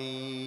[0.00, 0.40] الرحيم.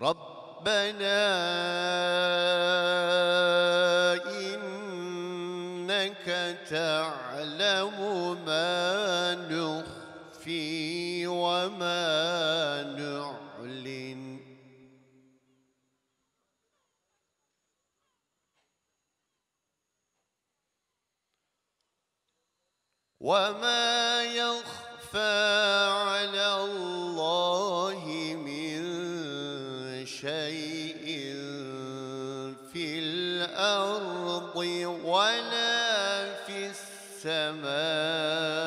[0.00, 1.22] ربنا
[23.22, 25.46] وما يخفى
[25.90, 28.04] على الله
[28.34, 28.82] من
[30.06, 31.06] شيء
[32.72, 34.56] في الأرض
[35.04, 36.70] ولا في
[37.24, 38.61] السماء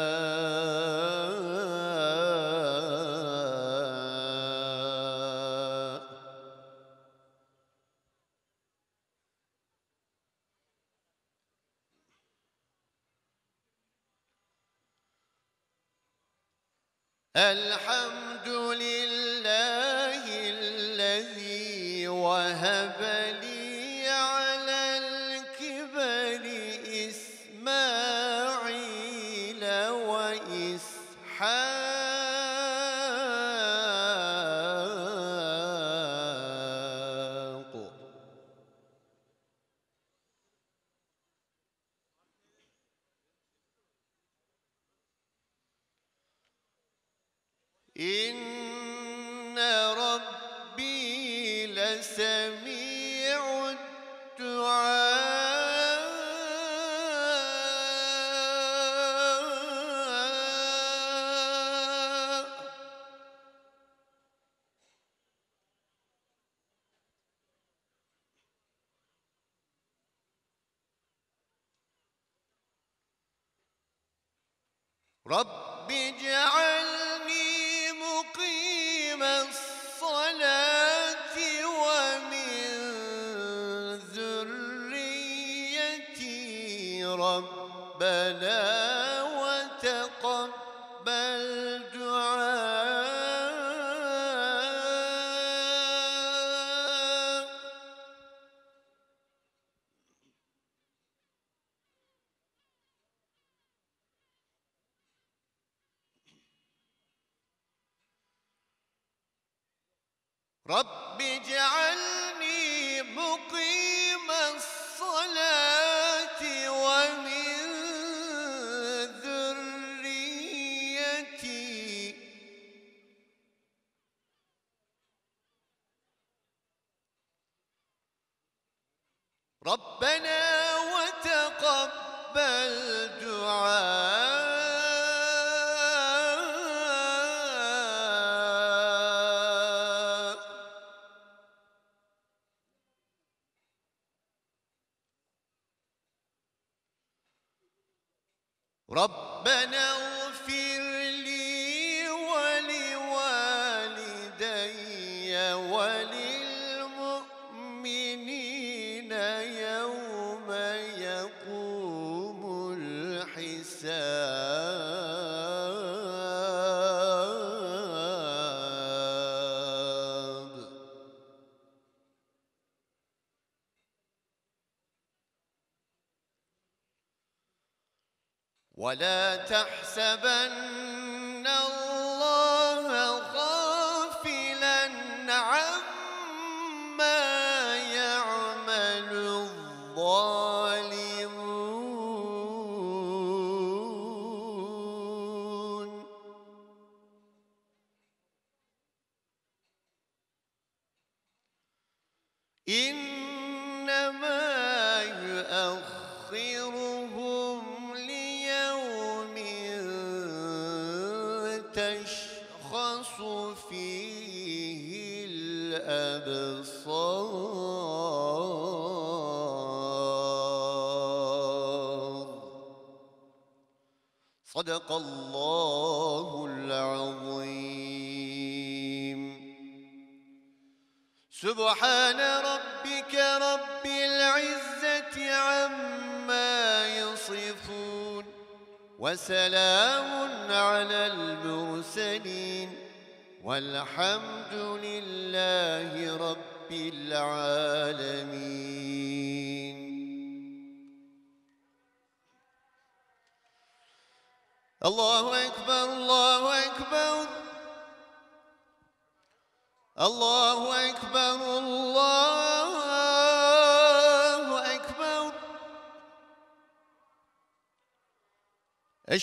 [75.27, 77.14] رب اجعل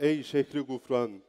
[0.00, 1.22] ey şehri gufran.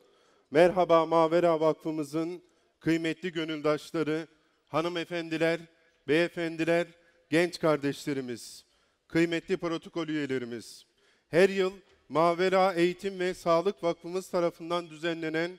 [0.51, 2.41] Merhaba Mavera Vakfımızın
[2.79, 4.27] kıymetli gönüldaşları,
[4.67, 5.59] hanımefendiler,
[6.07, 6.87] beyefendiler,
[7.29, 8.65] genç kardeşlerimiz,
[9.07, 10.85] kıymetli protokol üyelerimiz.
[11.29, 11.73] Her yıl
[12.09, 15.51] Mavera Eğitim ve Sağlık Vakfımız tarafından düzenlenen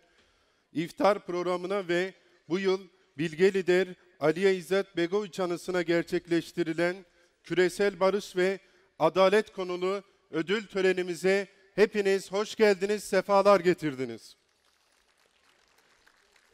[0.72, 2.14] iftar programına ve
[2.48, 2.80] bu yıl
[3.18, 3.88] Bilge Lider
[4.20, 6.96] Aliye İzzet Begoviç anısına gerçekleştirilen
[7.44, 8.58] küresel barış ve
[8.98, 14.36] adalet konulu ödül törenimize hepiniz hoş geldiniz, sefalar getirdiniz.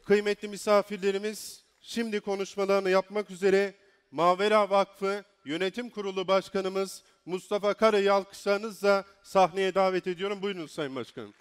[0.05, 3.73] Kıymetli misafirlerimiz, şimdi konuşmalarını yapmak üzere
[4.11, 10.41] Mavera Vakfı Yönetim Kurulu Başkanımız Mustafa Kara'yı alkışlarınızla sahneye davet ediyorum.
[10.41, 11.33] Buyurun Sayın Başkanım.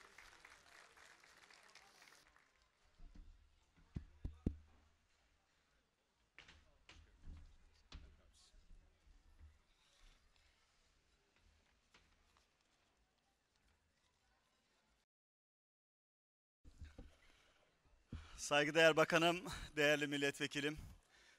[18.39, 19.45] Saygıdeğer Bakanım,
[19.77, 20.79] değerli milletvekilim,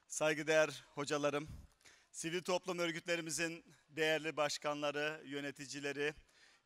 [0.06, 1.48] saygıdeğer hocalarım,
[2.10, 6.14] sivil toplum örgütlerimizin değerli başkanları, yöneticileri,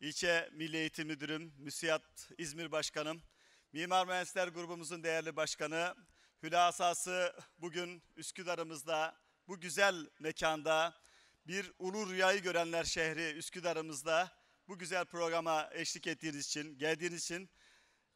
[0.00, 3.22] ilçe Milli Eğitim Müdürüm, MÜSİAD İzmir Başkanım,
[3.72, 5.94] Mimar Mühendisler Grubumuzun değerli başkanı,
[6.42, 9.16] hülasası bugün Üsküdar'ımızda,
[9.48, 10.94] bu güzel mekanda,
[11.46, 14.32] bir ulu rüyayı görenler şehri Üsküdar'ımızda
[14.68, 17.50] bu güzel programa eşlik ettiğiniz için, geldiğiniz için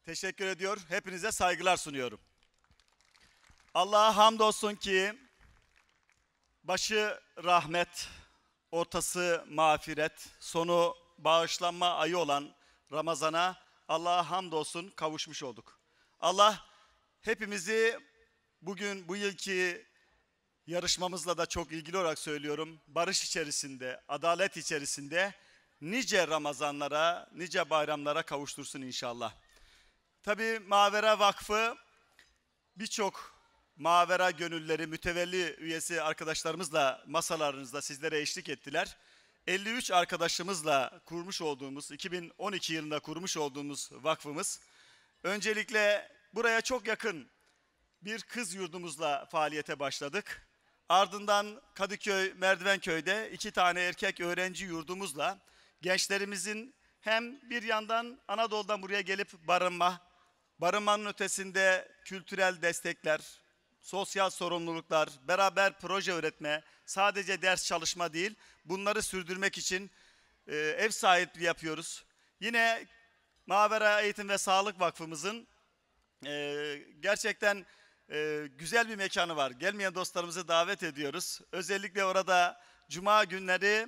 [0.05, 0.77] Teşekkür ediyor.
[0.89, 2.19] Hepinize saygılar sunuyorum.
[3.73, 5.13] Allah'a hamdolsun ki
[6.63, 8.09] başı rahmet,
[8.71, 12.55] ortası mağfiret, sonu bağışlanma ayı olan
[12.91, 15.79] Ramazan'a Allah'a hamdolsun kavuşmuş olduk.
[16.19, 16.65] Allah
[17.21, 17.99] hepimizi
[18.61, 19.85] bugün bu yılki
[20.67, 22.81] yarışmamızla da çok ilgili olarak söylüyorum.
[22.87, 25.33] Barış içerisinde, adalet içerisinde
[25.81, 29.33] nice Ramazanlara, nice bayramlara kavuştursun inşallah.
[30.23, 31.77] Tabii Mavera Vakfı
[32.75, 33.39] birçok
[33.77, 38.97] Mavera gönülleri, mütevelli üyesi arkadaşlarımızla masalarınızda sizlere eşlik ettiler.
[39.47, 44.61] 53 arkadaşımızla kurmuş olduğumuz, 2012 yılında kurmuş olduğumuz vakfımız
[45.23, 47.29] öncelikle buraya çok yakın
[48.01, 50.47] bir kız yurdumuzla faaliyete başladık.
[50.89, 55.39] Ardından Kadıköy, Merdivenköy'de iki tane erkek öğrenci yurdumuzla
[55.81, 60.08] gençlerimizin hem bir yandan Anadolu'dan buraya gelip barınma,
[60.59, 63.21] barınmanın ötesinde kültürel destekler,
[63.81, 68.35] sosyal sorumluluklar, beraber proje üretme, sadece ders çalışma değil,
[68.65, 69.91] bunları sürdürmek için
[70.47, 72.05] e, ev sahipliği yapıyoruz.
[72.39, 72.85] Yine
[73.47, 75.47] Mavera Eğitim ve Sağlık Vakfımızın
[76.25, 77.65] e, gerçekten
[78.11, 79.51] e, güzel bir mekanı var.
[79.51, 81.41] Gelmeyen dostlarımızı davet ediyoruz.
[81.51, 83.87] Özellikle orada cuma günleri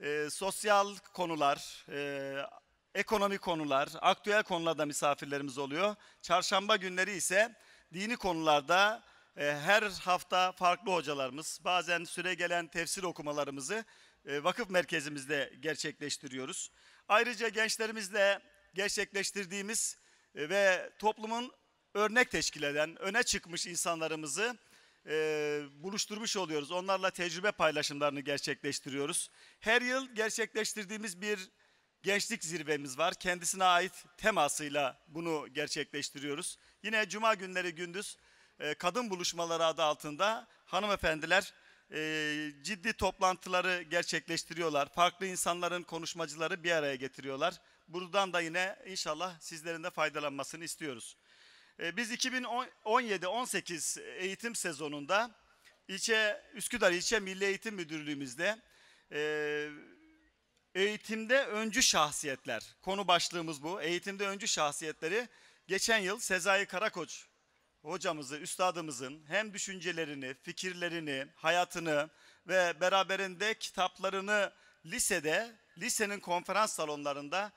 [0.00, 2.36] e, sosyal konular, e,
[2.94, 5.96] ekonomik konular, aktüel konularda misafirlerimiz oluyor.
[6.22, 7.54] Çarşamba günleri ise
[7.94, 9.04] dini konularda
[9.36, 13.84] e, her hafta farklı hocalarımız, bazen süre gelen tefsir okumalarımızı
[14.26, 16.70] e, vakıf merkezimizde gerçekleştiriyoruz.
[17.08, 18.40] Ayrıca gençlerimizle
[18.74, 19.98] gerçekleştirdiğimiz
[20.34, 21.52] e, ve toplumun
[21.94, 24.58] örnek teşkil eden, öne çıkmış insanlarımızı
[25.06, 26.70] e, buluşturmuş oluyoruz.
[26.70, 29.30] Onlarla tecrübe paylaşımlarını gerçekleştiriyoruz.
[29.60, 31.50] Her yıl gerçekleştirdiğimiz bir
[32.04, 33.14] gençlik zirvemiz var.
[33.14, 36.58] Kendisine ait temasıyla bunu gerçekleştiriyoruz.
[36.82, 38.18] Yine cuma günleri gündüz
[38.58, 41.52] e, kadın buluşmaları adı altında hanımefendiler
[41.92, 44.92] e, ciddi toplantıları gerçekleştiriyorlar.
[44.92, 47.54] Farklı insanların konuşmacıları bir araya getiriyorlar.
[47.88, 51.16] Buradan da yine inşallah sizlerin de faydalanmasını istiyoruz.
[51.80, 55.30] E, Biz 2017-18 eğitim sezonunda
[55.88, 58.58] ilçe Üsküdar İlçe Milli Eğitim Müdürlüğümüzde
[60.74, 63.82] eğitimde öncü şahsiyetler konu başlığımız bu.
[63.82, 65.28] Eğitimde öncü şahsiyetleri
[65.68, 67.26] geçen yıl Sezai Karakoç
[67.82, 72.10] hocamızı, üstadımızın hem düşüncelerini, fikirlerini, hayatını
[72.48, 74.52] ve beraberinde kitaplarını
[74.86, 77.52] lisede, lisenin konferans salonlarında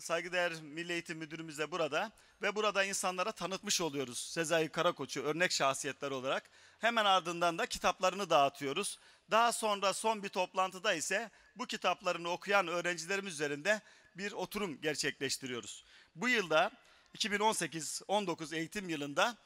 [0.00, 6.10] saygıdeğer Milli Eğitim Müdürümüz de burada ve burada insanlara tanıtmış oluyoruz Sezai Karakoç'u örnek şahsiyetler
[6.10, 6.50] olarak.
[6.78, 8.98] Hemen ardından da kitaplarını dağıtıyoruz.
[9.30, 13.80] Daha sonra son bir toplantıda ise bu kitaplarını okuyan öğrencilerimiz üzerinde
[14.16, 15.84] bir oturum gerçekleştiriyoruz.
[16.14, 16.70] Bu yılda
[17.14, 19.36] 2018-19 eğitim yılında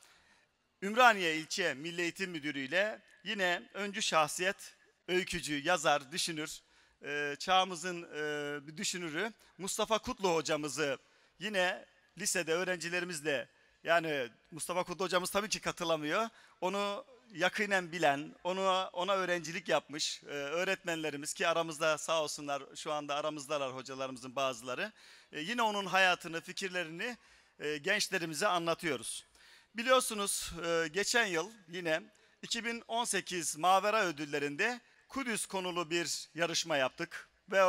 [0.82, 4.76] Ümraniye İlçe Milli Eğitim Müdürü ile yine öncü şahsiyet,
[5.08, 6.62] öykücü, yazar, düşünür,
[7.02, 10.98] e, çağımızın e, bir düşünürü Mustafa Kutlu hocamızı
[11.38, 11.84] yine
[12.18, 13.48] lisede öğrencilerimizle
[13.84, 16.28] yani Mustafa Kutlu hocamız tabii ki katılamıyor.
[16.60, 23.14] Onu yakinen bilen, onu ona öğrencilik yapmış e, öğretmenlerimiz ki aramızda sağ olsunlar şu anda
[23.14, 24.92] aramızdalar hocalarımızın bazıları.
[25.32, 27.16] E, yine onun hayatını, fikirlerini
[27.58, 29.24] e, gençlerimize anlatıyoruz.
[29.74, 32.02] Biliyorsunuz e, geçen yıl yine
[32.42, 37.62] 2018 Mavera ödüllerinde Kudüs konulu bir yarışma yaptık ve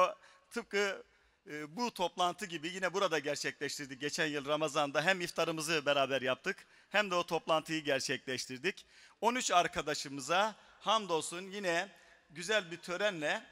[0.52, 1.04] tıpkı
[1.48, 4.02] e, bu toplantı gibi yine burada gerçekleştirdik.
[4.02, 8.86] Geçen yıl Ramazan'da hem iftarımızı beraber yaptık hem de o toplantıyı gerçekleştirdik.
[9.22, 11.90] 13 arkadaşımıza hamdolsun yine
[12.30, 13.44] güzel bir törenle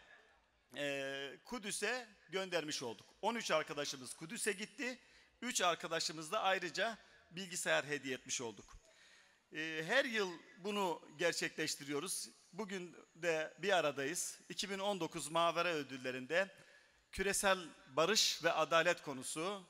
[0.77, 3.07] e, Kudüs'e göndermiş olduk.
[3.21, 4.99] 13 arkadaşımız Kudüs'e gitti.
[5.41, 6.97] 3 arkadaşımız da ayrıca
[7.31, 8.86] bilgisayar hediye etmiş olduk.
[9.53, 12.29] E, her yıl bunu gerçekleştiriyoruz.
[12.53, 14.39] Bugün de bir aradayız.
[14.49, 16.47] 2019 Mavera Ödülleri'nde
[17.11, 19.63] küresel barış ve adalet konusu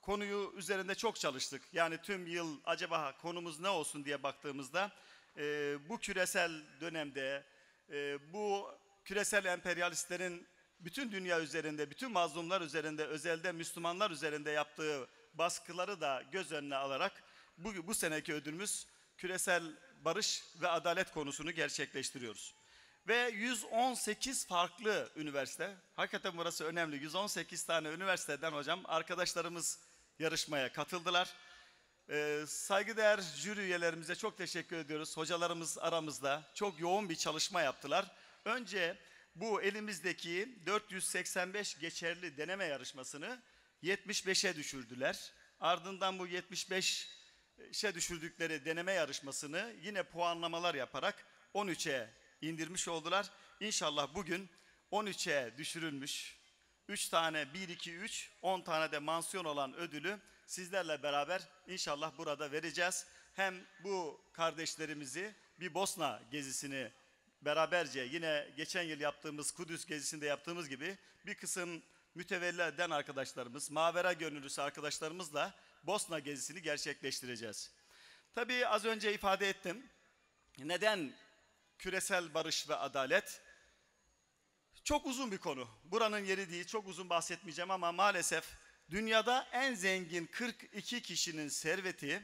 [0.00, 1.62] konuyu üzerinde çok çalıştık.
[1.72, 4.92] Yani tüm yıl acaba konumuz ne olsun diye baktığımızda
[5.36, 7.44] e, bu küresel dönemde
[7.90, 8.70] e, bu
[9.04, 10.46] küresel emperyalistlerin
[10.80, 17.22] bütün dünya üzerinde, bütün mazlumlar üzerinde, özelde Müslümanlar üzerinde yaptığı baskıları da göz önüne alarak
[17.58, 19.62] bu, bu seneki ödülümüz küresel
[20.04, 22.54] barış ve adalet konusunu gerçekleştiriyoruz.
[23.08, 29.78] Ve 118 farklı üniversite, hakikaten burası önemli, 118 tane üniversiteden hocam arkadaşlarımız
[30.18, 31.34] yarışmaya katıldılar.
[32.10, 35.16] Ee, saygıdeğer jüri üyelerimize çok teşekkür ediyoruz.
[35.16, 38.06] Hocalarımız aramızda çok yoğun bir çalışma yaptılar.
[38.44, 38.98] Önce
[39.34, 43.42] bu elimizdeki 485 geçerli deneme yarışmasını
[43.82, 45.32] 75'e düşürdüler.
[45.60, 46.28] Ardından bu
[47.58, 53.30] 75'e düşürdükleri deneme yarışmasını yine puanlamalar yaparak 13'e indirmiş oldular.
[53.60, 54.48] İnşallah bugün
[54.92, 56.38] 13'e düşürülmüş
[56.88, 62.52] 3 tane 1 2 3 10 tane de mansiyon olan ödülü sizlerle beraber inşallah burada
[62.52, 63.06] vereceğiz.
[63.34, 66.90] Hem bu kardeşlerimizi bir Bosna gezisini
[67.42, 71.82] beraberce yine geçen yıl yaptığımız Kudüs gezisinde yaptığımız gibi bir kısım
[72.14, 77.72] mütevelli eden arkadaşlarımız, Mavera gönüllüsü arkadaşlarımızla Bosna gezisini gerçekleştireceğiz.
[78.34, 79.90] Tabii az önce ifade ettim.
[80.58, 81.12] Neden
[81.78, 83.42] küresel barış ve adalet?
[84.84, 85.68] Çok uzun bir konu.
[85.84, 88.56] Buranın yeri değil, çok uzun bahsetmeyeceğim ama maalesef
[88.90, 92.22] dünyada en zengin 42 kişinin serveti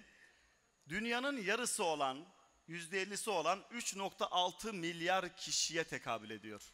[0.89, 2.27] dünyanın yarısı olan,
[2.69, 6.73] %50'si olan 3.6 milyar kişiye tekabül ediyor.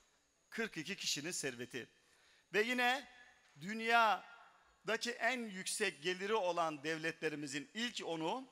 [0.50, 1.88] 42 kişinin serveti.
[2.52, 3.08] Ve yine
[4.86, 8.48] dünyadaki en yüksek geliri olan devletlerimizin ilk onu,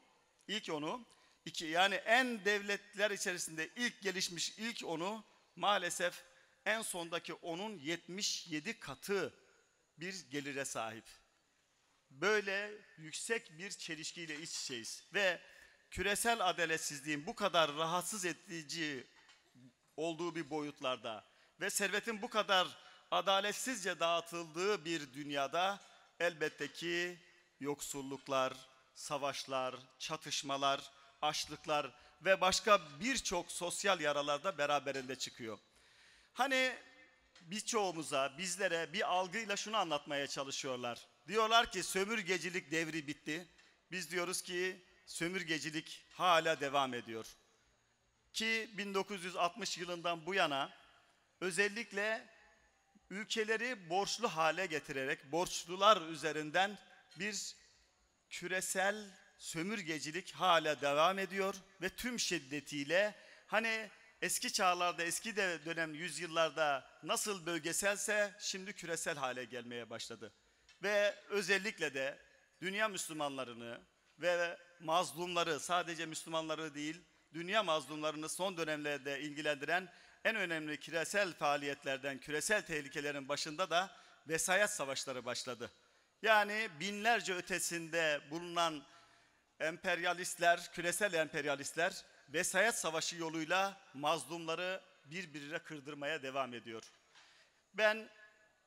[0.48, 1.06] ilk onu,
[1.44, 5.24] iki yani en devletler içerisinde ilk gelişmiş ilk onu
[5.56, 6.24] maalesef
[6.66, 9.34] en sondaki onun 77 katı
[9.98, 11.04] bir gelire sahip.
[12.10, 15.40] Böyle yüksek bir çelişkiyle iç içeyiz ve
[15.90, 19.06] küresel adaletsizliğin bu kadar rahatsız edici
[19.96, 21.24] olduğu bir boyutlarda
[21.60, 22.68] ve servetin bu kadar
[23.10, 25.80] adaletsizce dağıtıldığı bir dünyada
[26.20, 27.18] elbette ki
[27.60, 28.54] yoksulluklar,
[28.94, 30.90] savaşlar, çatışmalar,
[31.22, 31.92] açlıklar
[32.24, 35.58] ve başka birçok sosyal yaralar da beraberinde çıkıyor.
[36.32, 36.76] Hani
[37.40, 41.06] birçoğumuza, bizlere bir algıyla şunu anlatmaya çalışıyorlar.
[41.28, 43.48] Diyorlar ki sömürgecilik devri bitti.
[43.90, 47.26] Biz diyoruz ki sömürgecilik hala devam ediyor.
[48.32, 50.70] Ki 1960 yılından bu yana
[51.40, 52.28] özellikle
[53.10, 56.78] ülkeleri borçlu hale getirerek borçlular üzerinden
[57.18, 57.56] bir
[58.30, 63.14] küresel sömürgecilik hala devam ediyor ve tüm şiddetiyle
[63.46, 63.90] hani
[64.22, 70.32] eski çağlarda eski de dönem yüzyıllarda nasıl bölgeselse şimdi küresel hale gelmeye başladı.
[70.82, 72.18] Ve özellikle de
[72.60, 73.80] dünya Müslümanlarını
[74.18, 79.92] ve mazlumları sadece Müslümanları değil dünya mazlumlarını son dönemlerde ilgilendiren
[80.24, 83.90] en önemli küresel faaliyetlerden, küresel tehlikelerin başında da
[84.28, 85.70] vesayet savaşları başladı.
[86.22, 88.84] Yani binlerce ötesinde bulunan
[89.60, 96.82] emperyalistler, küresel emperyalistler vesayet savaşı yoluyla mazlumları birbirine kırdırmaya devam ediyor.
[97.74, 98.08] Ben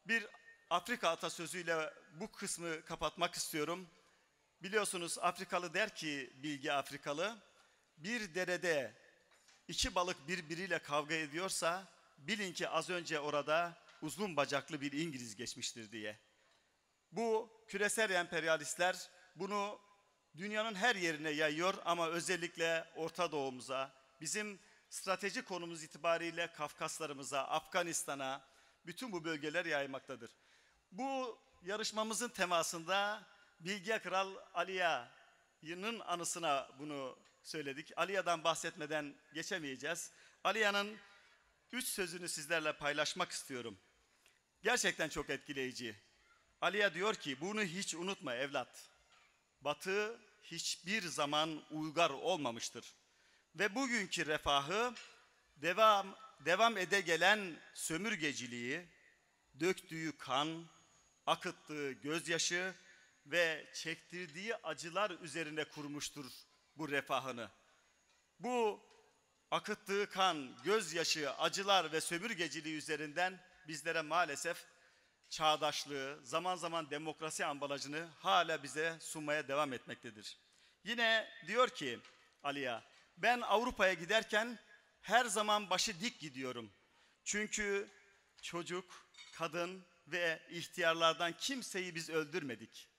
[0.05, 0.27] bir
[0.69, 3.89] Afrika atasözüyle bu kısmı kapatmak istiyorum.
[4.63, 7.37] Biliyorsunuz Afrikalı der ki bilgi Afrikalı,
[7.97, 8.93] bir derede
[9.71, 15.91] iki balık birbiriyle kavga ediyorsa bilin ki az önce orada uzun bacaklı bir İngiliz geçmiştir
[15.91, 16.19] diye.
[17.11, 19.79] Bu küresel emperyalistler bunu
[20.37, 28.41] dünyanın her yerine yayıyor ama özellikle Orta Doğu'muza, bizim strateji konumuz itibariyle Kafkaslarımıza, Afganistan'a,
[28.85, 30.31] bütün bu bölgeler yaymaktadır.
[30.91, 33.23] Bu yarışmamızın temasında
[33.59, 37.91] Bilge Kral Aliya'nın anısına bunu söyledik.
[37.95, 40.11] Aliya'dan bahsetmeden geçemeyeceğiz.
[40.43, 40.97] Aliya'nın
[41.71, 43.77] üç sözünü sizlerle paylaşmak istiyorum.
[44.63, 45.95] Gerçekten çok etkileyici.
[46.61, 48.89] Aliya diyor ki bunu hiç unutma evlat.
[49.61, 52.93] Batı hiçbir zaman uygar olmamıştır.
[53.55, 54.93] Ve bugünkü refahı
[55.55, 58.85] devam devam ede gelen sömürgeciliği,
[59.59, 60.65] döktüğü kan,
[61.25, 62.75] akıttığı gözyaşı
[63.25, 66.25] ve çektirdiği acılar üzerine kurmuştur
[66.81, 67.49] bu refahını.
[68.39, 68.83] Bu
[69.51, 74.65] akıttığı kan, gözyaşı, acılar ve sömürgeciliği üzerinden bizlere maalesef
[75.29, 80.37] çağdaşlığı, zaman zaman demokrasi ambalajını hala bize sunmaya devam etmektedir.
[80.83, 81.99] Yine diyor ki
[82.43, 82.83] Aliya,
[83.17, 84.59] ben Avrupa'ya giderken
[85.01, 86.71] her zaman başı dik gidiyorum.
[87.23, 87.89] Çünkü
[88.41, 92.90] çocuk, kadın ve ihtiyarlardan kimseyi biz öldürmedik.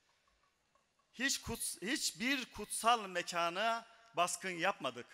[1.14, 5.06] Hiç kuts, hiçbir kutsal mekana baskın yapmadık.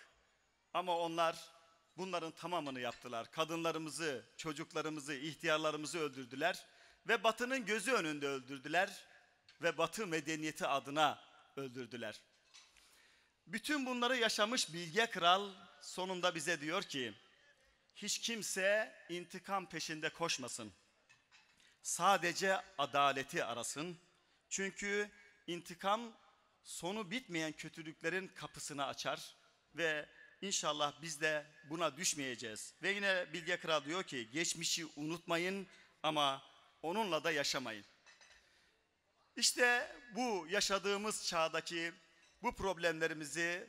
[0.74, 1.50] Ama onlar
[1.96, 3.30] bunların tamamını yaptılar.
[3.30, 6.66] Kadınlarımızı, çocuklarımızı, ihtiyarlarımızı öldürdüler
[7.08, 9.06] ve Batı'nın gözü önünde öldürdüler
[9.62, 11.20] ve Batı medeniyeti adına
[11.56, 12.20] öldürdüler.
[13.46, 17.14] Bütün bunları yaşamış Bilge Kral sonunda bize diyor ki
[17.96, 20.72] hiç kimse intikam peşinde koşmasın.
[21.82, 23.98] Sadece adaleti arasın.
[24.48, 25.10] Çünkü
[25.48, 26.12] intikam
[26.62, 29.36] sonu bitmeyen kötülüklerin kapısını açar
[29.74, 30.08] ve
[30.42, 32.74] inşallah biz de buna düşmeyeceğiz.
[32.82, 35.66] Ve yine Bilge Kral diyor ki geçmişi unutmayın
[36.02, 36.42] ama
[36.82, 37.84] onunla da yaşamayın.
[39.36, 41.92] İşte bu yaşadığımız çağdaki
[42.42, 43.68] bu problemlerimizi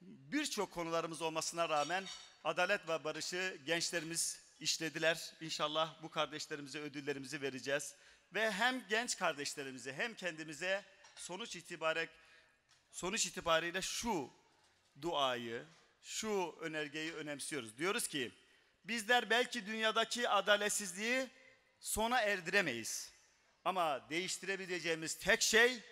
[0.00, 2.04] birçok konularımız olmasına rağmen
[2.44, 5.32] adalet ve barışı gençlerimiz işlediler.
[5.40, 7.94] İnşallah bu kardeşlerimize ödüllerimizi vereceğiz.
[8.34, 10.84] Ve hem genç kardeşlerimize hem kendimize
[11.20, 12.10] sonuç itibarek
[12.90, 14.30] sonuç itibariyle şu
[15.02, 15.64] duayı,
[16.02, 17.78] şu önergeyi önemsiyoruz.
[17.78, 18.32] Diyoruz ki
[18.84, 21.26] bizler belki dünyadaki adaletsizliği
[21.80, 23.12] sona erdiremeyiz.
[23.64, 25.82] Ama değiştirebileceğimiz tek şey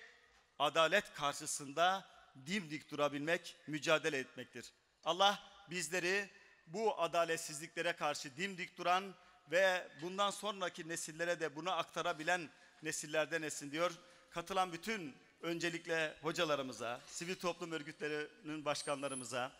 [0.58, 2.08] adalet karşısında
[2.46, 4.72] dimdik durabilmek, mücadele etmektir.
[5.04, 6.30] Allah bizleri
[6.66, 9.14] bu adaletsizliklere karşı dimdik duran
[9.50, 12.50] ve bundan sonraki nesillere de bunu aktarabilen
[12.82, 13.92] nesillerden etsin diyor.
[14.34, 19.52] Katılan bütün öncelikle hocalarımıza, sivil toplum örgütlerinin başkanlarımıza,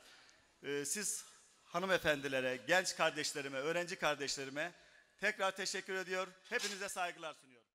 [0.62, 1.24] e, siz
[1.64, 4.72] hanımefendilere, genç kardeşlerime, öğrenci kardeşlerime
[5.18, 6.28] Tekrar teşekkür ediyor.
[6.44, 7.68] Hepinize saygılar sunuyorum.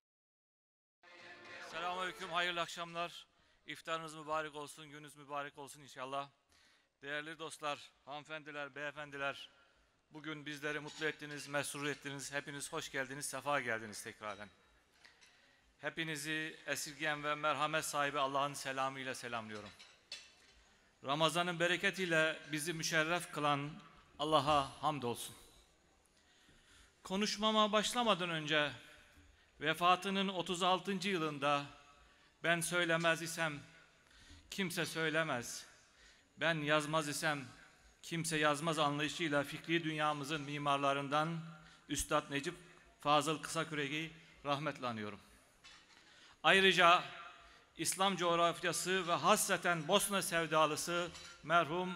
[1.71, 3.27] Selamünaleyküm, hayırlı akşamlar.
[3.65, 6.29] İftarınız mübarek olsun, gününüz mübarek olsun inşallah.
[7.01, 9.49] Değerli dostlar, hanımefendiler, beyefendiler,
[10.11, 12.31] bugün bizleri mutlu ettiniz, mesrur ettiniz.
[12.31, 14.49] Hepiniz hoş geldiniz, sefa geldiniz tekraren.
[15.81, 19.69] Hepinizi esirgeyen ve merhamet sahibi Allah'ın selamıyla selamlıyorum.
[21.05, 23.69] Ramazan'ın bereketiyle bizi müşerref kılan
[24.19, 25.35] Allah'a hamdolsun.
[27.03, 28.71] Konuşmama başlamadan önce
[29.61, 31.07] vefatının 36.
[31.07, 31.65] yılında
[32.43, 33.59] ben söylemez isem
[34.51, 35.65] kimse söylemez.
[36.37, 37.45] Ben yazmaz isem
[38.01, 41.39] kimse yazmaz anlayışıyla fikri dünyamızın mimarlarından
[41.89, 42.55] Üstad Necip
[43.01, 44.11] Fazıl Kısaküre'yi
[44.45, 45.19] rahmetle anıyorum.
[46.43, 47.03] Ayrıca
[47.77, 51.09] İslam coğrafyası ve hasreten Bosna sevdalısı
[51.43, 51.93] merhum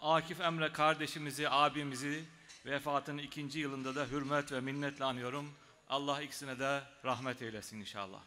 [0.00, 2.24] Akif Emre kardeşimizi, abimizi
[2.66, 5.54] vefatının ikinci yılında da hürmet ve minnetle anıyorum.
[5.88, 8.20] Allah ikisine de rahmet eylesin inşallah.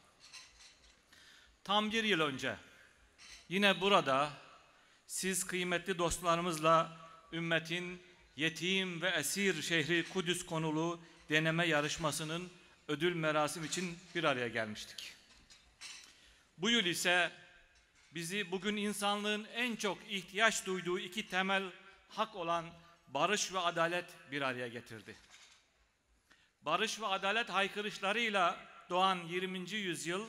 [1.64, 2.56] Tam bir yıl önce
[3.50, 4.30] yine burada
[5.08, 6.98] siz kıymetli dostlarımızla
[7.34, 8.02] ümmetin
[8.36, 12.50] yetim ve esir şehri Kudüs konulu deneme yarışmasının
[12.88, 15.19] ödül merasim için bir araya gelmiştik.
[16.60, 17.32] Bu yıl ise
[18.12, 21.64] bizi bugün insanlığın en çok ihtiyaç duyduğu iki temel
[22.10, 22.66] hak olan
[23.08, 25.16] barış ve adalet bir araya getirdi.
[26.62, 28.58] Barış ve adalet haykırışlarıyla
[28.90, 29.72] doğan 20.
[29.72, 30.26] yüzyıl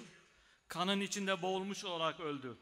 [0.69, 2.59] kanın içinde boğulmuş olarak öldü.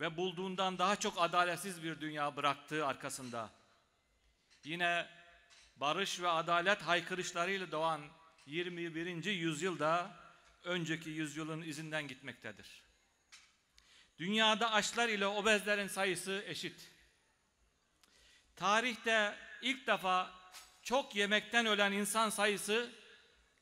[0.00, 3.50] Ve bulduğundan daha çok adaletsiz bir dünya bıraktığı arkasında.
[4.64, 5.06] Yine
[5.76, 8.00] barış ve adalet haykırışlarıyla doğan
[8.46, 9.24] 21.
[9.24, 10.21] yüzyılda
[10.62, 12.84] önceki yüzyılın izinden gitmektedir.
[14.18, 16.90] Dünyada açlar ile obezlerin sayısı eşit.
[18.56, 20.30] Tarihte ilk defa
[20.82, 22.92] çok yemekten ölen insan sayısı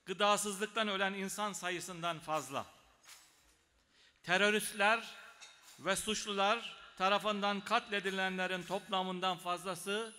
[0.06, 2.66] gıdasızlıktan ölen insan sayısından fazla.
[4.22, 5.14] Teröristler
[5.78, 10.14] ve suçlular tarafından katledilenlerin toplamından fazlası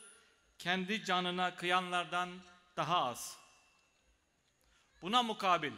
[0.57, 2.29] kendi canına kıyanlardan
[2.77, 3.37] daha az.
[5.01, 5.73] Buna mukabil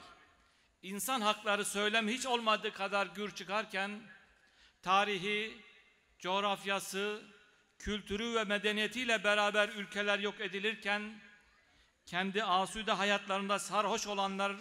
[0.84, 4.02] insan hakları söylemi hiç olmadığı kadar gür çıkarken
[4.82, 5.62] tarihi,
[6.20, 7.24] coğrafyası,
[7.80, 11.22] kültürü ve medeniyetiyle beraber ülkeler yok edilirken
[12.06, 14.56] kendi asude hayatlarında sarhoş olanlar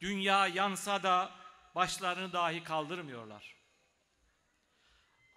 [0.00, 1.30] dünya yansa da
[1.74, 3.56] başlarını dahi kaldırmıyorlar.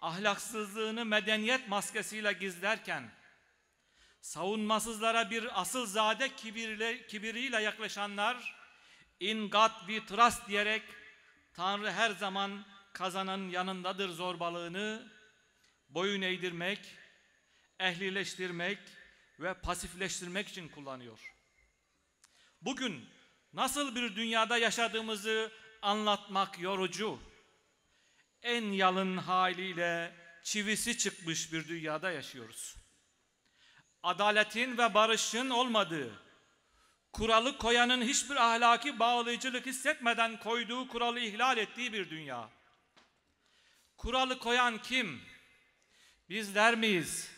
[0.00, 3.10] Ahlaksızlığını medeniyet maskesiyle gizlerken
[4.20, 8.63] savunmasızlara bir asılzade kibirle, kibiriyle yaklaşanlar
[9.20, 10.82] in God we trust diyerek
[11.54, 15.12] Tanrı her zaman kazananın yanındadır zorbalığını
[15.88, 16.96] boyun eğdirmek,
[17.80, 18.78] ehlileştirmek
[19.40, 21.34] ve pasifleştirmek için kullanıyor.
[22.62, 23.08] Bugün
[23.52, 27.18] nasıl bir dünyada yaşadığımızı anlatmak yorucu.
[28.42, 32.76] En yalın haliyle çivisi çıkmış bir dünyada yaşıyoruz.
[34.02, 36.23] Adaletin ve barışın olmadığı,
[37.14, 42.48] kuralı koyanın hiçbir ahlaki bağlayıcılık hissetmeden koyduğu kuralı ihlal ettiği bir dünya.
[43.96, 45.20] Kuralı koyan kim?
[46.28, 47.30] Bizler miyiz?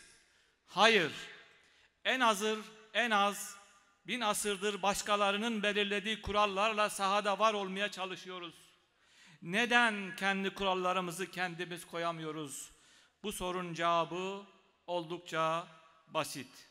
[0.67, 1.13] Hayır.
[2.05, 2.59] En azır,
[2.95, 3.57] en az
[4.07, 8.55] bin asırdır başkalarının belirlediği kurallarla sahada var olmaya çalışıyoruz.
[9.43, 12.71] Neden kendi kurallarımızı kendimiz koyamıyoruz?
[13.23, 14.43] Bu sorunun cevabı
[14.87, 15.67] oldukça
[16.09, 16.69] basit.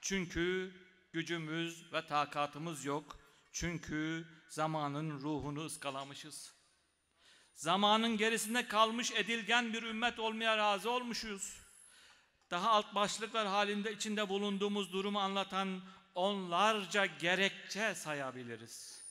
[0.00, 0.72] Çünkü
[1.12, 3.18] gücümüz ve takatımız yok.
[3.52, 6.54] Çünkü zamanın ruhunu ıskalamışız.
[7.54, 11.60] Zamanın gerisinde kalmış edilgen bir ümmet olmaya razı olmuşuz.
[12.50, 15.82] Daha alt başlıklar halinde içinde bulunduğumuz durumu anlatan
[16.14, 19.04] onlarca gerekçe sayabiliriz.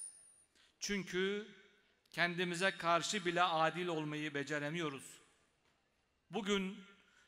[0.79, 1.47] Çünkü
[2.11, 5.21] kendimize karşı bile adil olmayı beceremiyoruz.
[6.29, 6.83] Bugün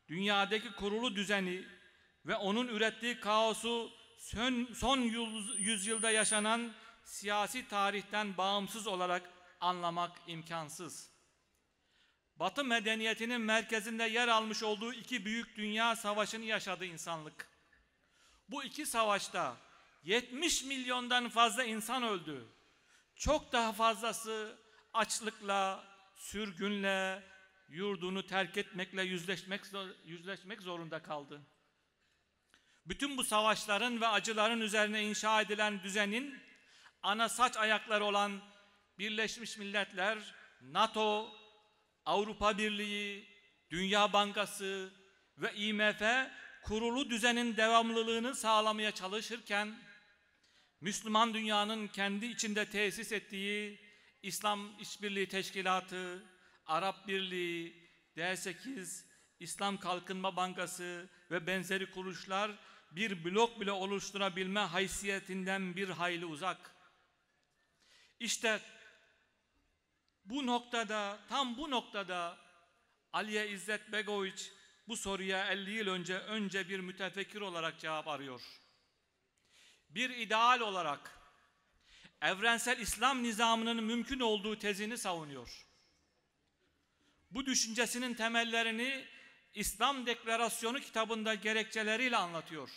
[0.07, 1.65] dünyadaki kurulu düzeni
[2.25, 4.99] ve onun ürettiği kaosu son, son
[5.57, 9.29] yüzyılda yaşanan siyasi tarihten bağımsız olarak
[9.61, 11.09] anlamak imkansız.
[12.35, 17.49] Batı medeniyetinin merkezinde yer almış olduğu iki büyük dünya savaşını yaşadı insanlık.
[18.49, 19.57] Bu iki savaşta
[20.03, 22.47] 70 milyondan fazla insan öldü.
[23.15, 24.57] Çok daha fazlası
[24.93, 25.83] açlıkla,
[26.15, 27.23] sürgünle,
[27.69, 29.61] yurdunu terk etmekle yüzleşmek,
[30.05, 31.41] yüzleşmek zorunda kaldı.
[32.85, 36.39] Bütün bu savaşların ve acıların üzerine inşa edilen düzenin
[37.01, 38.41] ana saç ayakları olan
[38.97, 41.35] Birleşmiş Milletler, NATO,
[42.05, 43.27] Avrupa Birliği,
[43.71, 44.93] Dünya Bankası
[45.37, 46.01] ve IMF
[46.63, 49.75] kurulu düzenin devamlılığını sağlamaya çalışırken
[50.81, 53.79] Müslüman dünyanın kendi içinde tesis ettiği
[54.23, 56.23] İslam İşbirliği Teşkilatı,
[56.65, 59.05] Arap Birliği, D8,
[59.39, 62.51] İslam Kalkınma Bankası ve benzeri kuruluşlar
[62.91, 66.75] bir blok bile oluşturabilme haysiyetinden bir hayli uzak.
[68.19, 68.59] İşte
[70.25, 72.37] bu noktada, tam bu noktada
[73.13, 74.51] Aliye İzzet Begoviç
[74.87, 78.41] bu soruya 50 yıl önce önce bir mütefekkir olarak cevap arıyor.
[79.89, 81.19] Bir ideal olarak
[82.21, 85.65] evrensel İslam nizamının mümkün olduğu tezini savunuyor.
[87.31, 89.07] Bu düşüncesinin temellerini
[89.59, 92.69] İslam Deklarasyonu kitabında gerekçeleriyle anlatıyor.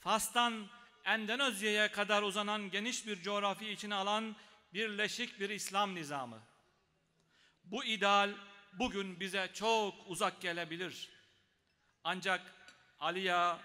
[0.00, 0.68] Fas'tan
[1.04, 4.36] Endonezya'ya kadar uzanan geniş bir coğrafya içine alan
[4.74, 6.40] birleşik bir İslam nizamı.
[7.64, 8.30] Bu ideal
[8.72, 11.08] bugün bize çok uzak gelebilir.
[12.04, 12.40] Ancak
[13.00, 13.58] Aliya,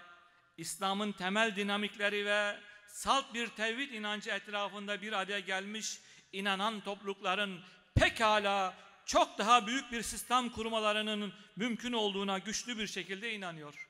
[0.56, 6.00] İslam'ın temel dinamikleri ve salt bir tevhid inancı etrafında bir araya gelmiş
[6.32, 7.60] inanan toplulukların
[7.94, 8.74] pekala
[9.06, 13.88] çok daha büyük bir sistem kurmalarının mümkün olduğuna güçlü bir şekilde inanıyor.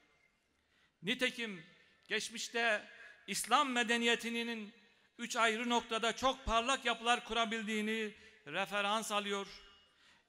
[1.03, 1.67] Nitekim
[2.09, 2.89] geçmişte
[3.27, 4.75] İslam medeniyetinin
[5.19, 8.15] üç ayrı noktada çok parlak yapılar kurabildiğini
[8.47, 9.47] referans alıyor.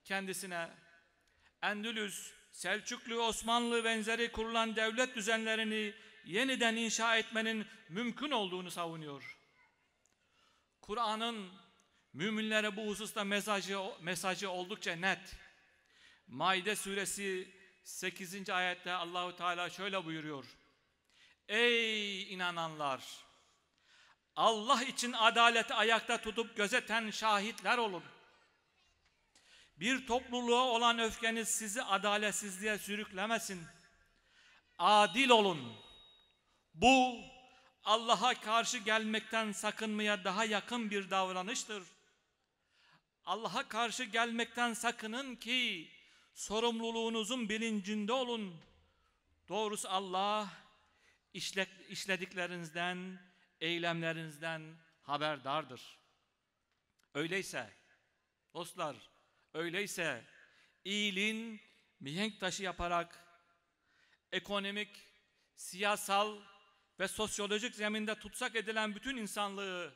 [0.03, 0.69] Kendisine
[1.61, 5.93] Endülüs, Selçuklu, Osmanlı benzeri kurulan devlet düzenlerini
[6.25, 9.37] yeniden inşa etmenin mümkün olduğunu savunuyor.
[10.81, 11.64] Kur'an'ın
[12.15, 15.35] müminlere bu hususta mesajı, mesajı oldukça net.
[16.27, 18.49] Maide suresi 8.
[18.49, 20.45] ayette Allahu Teala şöyle buyuruyor.
[21.47, 23.25] Ey inananlar!
[24.35, 28.03] Allah için adaleti ayakta tutup gözeten şahitler olun.
[29.77, 33.63] Bir topluluğa olan öfkeniz sizi adaletsizliğe sürüklemesin.
[34.79, 35.75] Adil olun.
[36.73, 37.19] Bu
[37.83, 41.83] Allah'a karşı gelmekten sakınmaya daha yakın bir davranıştır.
[43.25, 45.89] Allah'a karşı gelmekten sakının ki
[46.33, 48.61] sorumluluğunuzun bilincinde olun.
[49.49, 50.49] Doğrusu Allah
[51.33, 53.19] işle, işlediklerinizden,
[53.59, 55.97] eylemlerinizden haberdardır.
[57.13, 57.69] Öyleyse
[58.53, 58.95] dostlar,
[59.53, 60.25] öyleyse
[60.83, 61.61] iyiliğin
[61.99, 63.25] mihenk taşı yaparak
[64.31, 65.07] ekonomik,
[65.55, 66.39] siyasal
[66.99, 69.93] ve sosyolojik zeminde tutsak edilen bütün insanlığı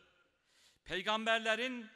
[0.84, 1.90] peygamberlerin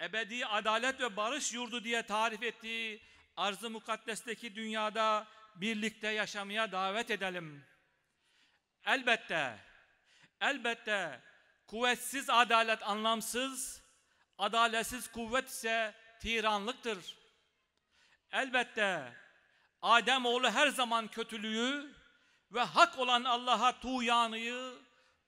[0.00, 3.02] ebedi adalet ve barış yurdu diye tarif ettiği
[3.36, 7.64] arz-ı mukaddesteki dünyada birlikte yaşamaya davet edelim.
[8.86, 9.58] Elbette,
[10.40, 11.20] elbette
[11.66, 13.82] kuvvetsiz adalet anlamsız,
[14.38, 17.16] adaletsiz kuvvet ise tiranlıktır.
[18.32, 19.12] Elbette
[19.82, 21.94] Adem oğlu her zaman kötülüğü
[22.52, 24.74] ve hak olan Allah'a tuğyanıyı,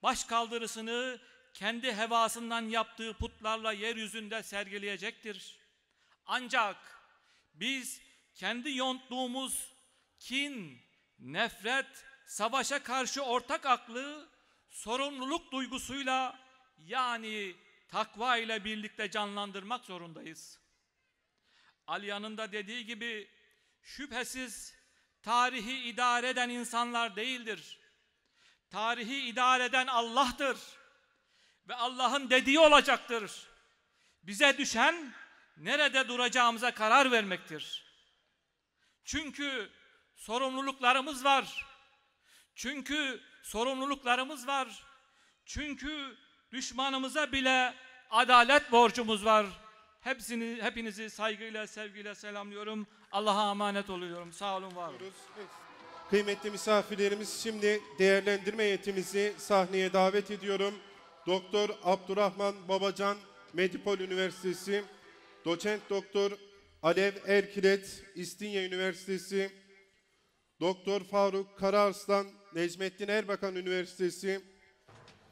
[0.03, 1.19] baş kaldırısını
[1.55, 5.61] kendi hevasından yaptığı putlarla yeryüzünde sergileyecektir.
[6.27, 6.77] Ancak
[7.55, 8.03] biz
[8.35, 9.73] kendi yonttuğumuz
[10.19, 10.83] kin,
[11.19, 14.29] nefret, savaşa karşı ortak aklı
[14.71, 16.39] sorumluluk duygusuyla
[16.79, 17.57] yani
[17.89, 20.61] takva ile birlikte canlandırmak zorundayız.
[21.87, 23.31] Aliyan'ın da dediği gibi
[23.83, 24.75] şüphesiz
[25.23, 27.81] tarihi idare eden insanlar değildir.
[28.71, 30.80] Tarihi idare eden Allah'tır.
[31.69, 33.47] Ve Allah'ın dediği olacaktır.
[34.23, 35.13] Bize düşen
[35.57, 37.85] nerede duracağımıza karar vermektir.
[39.05, 39.71] Çünkü
[40.17, 41.67] sorumluluklarımız var.
[42.55, 44.85] Çünkü sorumluluklarımız var.
[45.47, 46.17] Çünkü
[46.53, 47.75] düşmanımıza bile
[48.11, 49.47] adalet borcumuz var.
[50.01, 52.87] Hepsini, hepinizi saygıyla, sevgiyle selamlıyorum.
[53.13, 54.33] Allah'a emanet oluyorum.
[54.33, 55.13] Sağ olun, var olun.
[56.11, 60.75] Kıymetli misafirlerimiz şimdi değerlendirme heyetimizi sahneye davet ediyorum.
[61.27, 63.17] Doktor Abdurrahman Babacan
[63.53, 64.85] Medipol Üniversitesi,
[65.45, 66.33] Doçent Doktor
[66.83, 69.51] Alev Erkilet İstinye Üniversitesi,
[70.61, 74.41] Doktor Faruk Karaarslan Necmettin Erbakan Üniversitesi,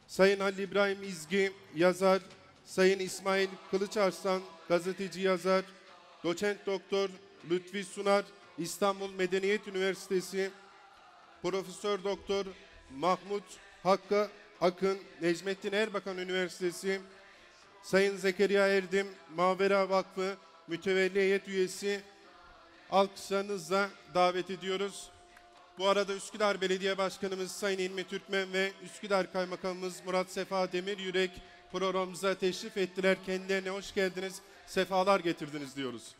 [0.07, 2.22] Sayın Halil İbrahim İzgi yazar,
[2.64, 5.64] Sayın İsmail Kılıçarslan gazeteci yazar,
[6.24, 7.11] Doçent Doktor
[7.51, 8.24] Lütfi Sunar
[8.59, 10.51] İstanbul Medeniyet Üniversitesi,
[11.43, 12.47] Profesör Doktor
[12.97, 13.45] Mahmut
[13.82, 14.28] Hakkı
[14.61, 17.01] Akın Necmettin Erbakan Üniversitesi,
[17.83, 19.07] Sayın Zekeriya Erdim
[19.37, 20.37] Mavera Vakfı
[20.69, 22.01] Mütevelli Heyet Üyesi
[22.91, 25.11] alkışlarınızla davet ediyoruz.
[25.79, 31.31] Bu arada Üsküdar Belediye Başkanımız Sayın İlmi Türkmen ve Üsküdar Kaymakamımız Murat Sefa Demir Yürek
[31.73, 33.17] programımıza teşrif ettiler.
[33.27, 36.15] Kendilerine hoş geldiniz, sefalar getirdiniz diyoruz.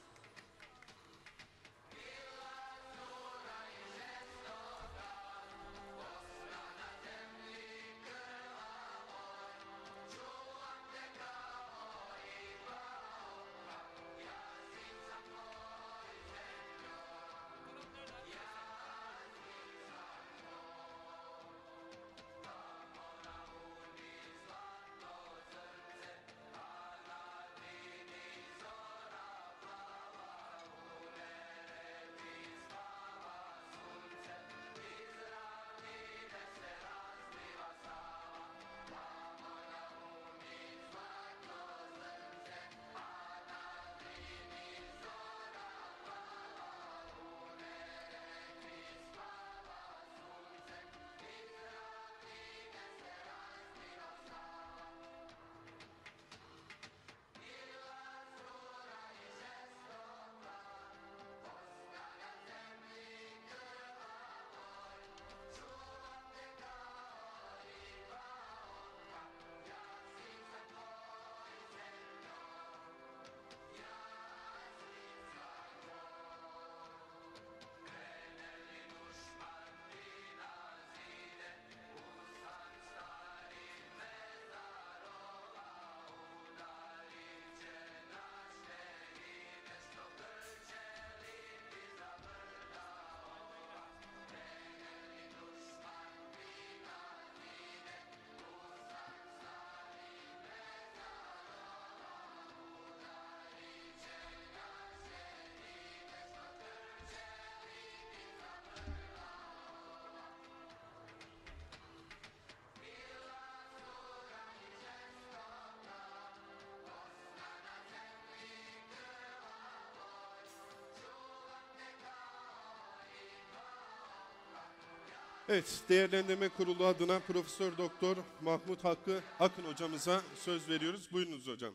[125.51, 131.12] Evet, değerlendirme kurulu adına Profesör Doktor Mahmut Hakkı Akın hocamıza söz veriyoruz.
[131.12, 131.74] Buyurunuz hocam.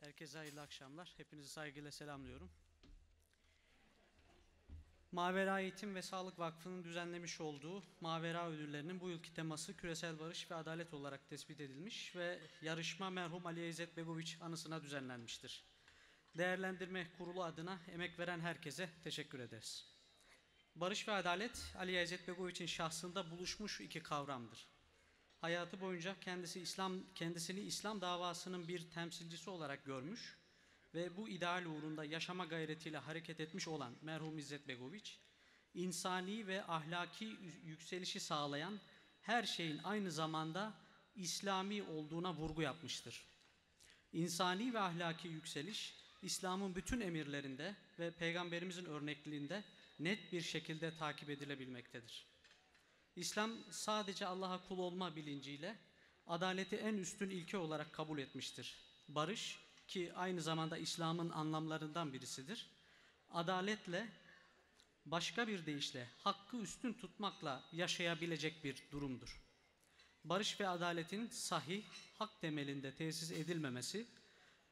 [0.00, 1.14] Herkese hayırlı akşamlar.
[1.16, 2.50] Hepinizi saygıyla selamlıyorum.
[5.12, 10.54] Mavera Eğitim ve Sağlık Vakfı'nın düzenlemiş olduğu Mavera ödüllerinin bu yılki teması küresel barış ve
[10.54, 15.71] adalet olarak tespit edilmiş ve yarışma merhum Ali İzzet Begoviç anısına düzenlenmiştir.
[16.36, 19.86] Değerlendirme kurulu adına emek veren herkese teşekkür ederiz.
[20.74, 24.68] Barış ve adalet Ali İzzet Begoviç'in şahsında buluşmuş iki kavramdır.
[25.40, 30.38] Hayatı boyunca kendisi İslam kendisini İslam davasının bir temsilcisi olarak görmüş
[30.94, 35.18] ve bu ideal uğrunda yaşama gayretiyle hareket etmiş olan merhum İzzet Begoviç,
[35.74, 38.80] insani ve ahlaki yü- yükselişi sağlayan
[39.20, 40.74] her şeyin aynı zamanda
[41.14, 43.24] İslami olduğuna vurgu yapmıştır.
[44.12, 49.64] İnsani ve ahlaki yükseliş, İslam'ın bütün emirlerinde ve Peygamberimizin örnekliğinde
[49.98, 52.26] net bir şekilde takip edilebilmektedir.
[53.16, 55.78] İslam sadece Allah'a kul olma bilinciyle
[56.26, 58.78] adaleti en üstün ilke olarak kabul etmiştir.
[59.08, 59.58] Barış
[59.88, 62.70] ki aynı zamanda İslam'ın anlamlarından birisidir.
[63.30, 64.08] Adaletle
[65.06, 69.42] başka bir deyişle hakkı üstün tutmakla yaşayabilecek bir durumdur.
[70.24, 74.06] Barış ve adaletin sahih, hak temelinde tesis edilmemesi,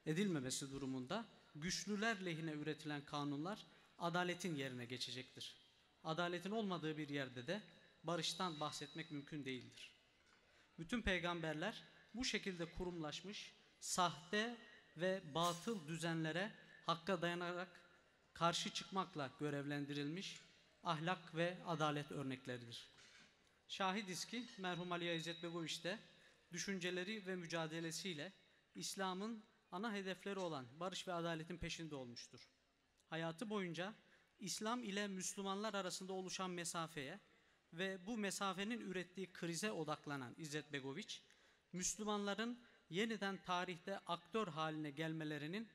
[0.07, 3.66] edilmemesi durumunda güçlüler lehine üretilen kanunlar
[3.98, 5.57] adaletin yerine geçecektir.
[6.05, 7.62] Adaletin olmadığı bir yerde de
[8.03, 9.94] barıştan bahsetmek mümkün değildir.
[10.78, 11.82] Bütün peygamberler
[12.14, 14.57] bu şekilde kurumlaşmış, sahte
[14.96, 16.53] ve batıl düzenlere
[16.86, 17.80] hakka dayanarak
[18.32, 20.40] karşı çıkmakla görevlendirilmiş
[20.82, 22.88] ahlak ve adalet örnekleridir.
[23.68, 25.98] Şahidiz ki merhum Ali İzzet Begoviç de
[26.53, 28.32] düşünceleri ve mücadelesiyle
[28.74, 32.48] İslam'ın ana hedefleri olan barış ve adaletin peşinde olmuştur.
[33.06, 33.94] Hayatı boyunca
[34.38, 37.20] İslam ile Müslümanlar arasında oluşan mesafeye
[37.72, 41.22] ve bu mesafenin ürettiği krize odaklanan İzzet Begoviç,
[41.72, 45.68] Müslümanların yeniden tarihte aktör haline gelmelerinin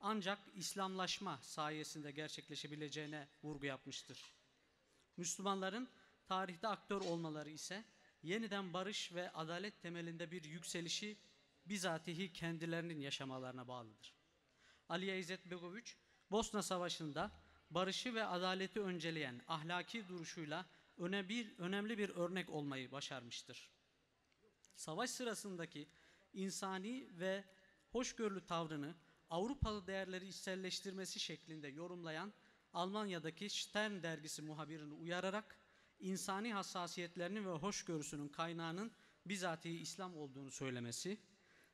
[0.00, 4.34] ancak İslamlaşma sayesinde gerçekleşebileceğine vurgu yapmıştır.
[5.16, 5.88] Müslümanların
[6.26, 7.84] tarihte aktör olmaları ise
[8.22, 11.16] yeniden barış ve adalet temelinde bir yükselişi
[11.70, 14.14] bizatihi kendilerinin yaşamalarına bağlıdır.
[14.88, 15.96] Ali İzzet Begoviç,
[16.30, 17.32] Bosna Savaşı'nda
[17.70, 20.66] barışı ve adaleti önceleyen ahlaki duruşuyla
[20.98, 23.70] öne bir, önemli bir örnek olmayı başarmıştır.
[24.74, 25.88] Savaş sırasındaki
[26.32, 27.44] insani ve
[27.92, 28.94] hoşgörülü tavrını
[29.30, 32.32] Avrupalı değerleri içselleştirmesi şeklinde yorumlayan
[32.72, 35.58] Almanya'daki Stern dergisi muhabirini uyararak
[36.00, 38.92] insani hassasiyetlerinin ve hoşgörüsünün kaynağının
[39.26, 41.18] bizatihi İslam olduğunu söylemesi,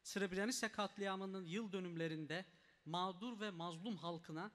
[0.06, 2.44] Srebrenica katliamının yıl dönümlerinde
[2.84, 4.50] mağdur ve mazlum halkına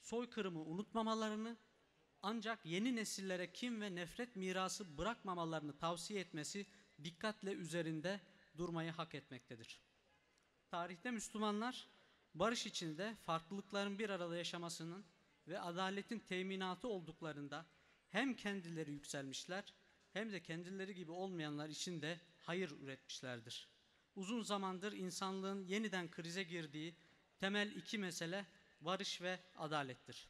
[0.00, 1.56] soykırımı unutmamalarını
[2.22, 6.66] ancak yeni nesillere kim ve nefret mirası bırakmamalarını tavsiye etmesi
[7.04, 8.20] dikkatle üzerinde
[8.56, 9.80] durmayı hak etmektedir.
[10.68, 11.88] Tarihte Müslümanlar
[12.34, 15.04] barış içinde farklılıkların bir arada yaşamasının
[15.48, 17.66] ve adaletin teminatı olduklarında
[18.08, 19.74] hem kendileri yükselmişler
[20.12, 23.73] hem de kendileri gibi olmayanlar için de hayır üretmişlerdir.
[24.16, 26.94] Uzun zamandır insanlığın yeniden krize girdiği
[27.38, 28.46] temel iki mesele
[28.80, 30.28] barış ve adalettir.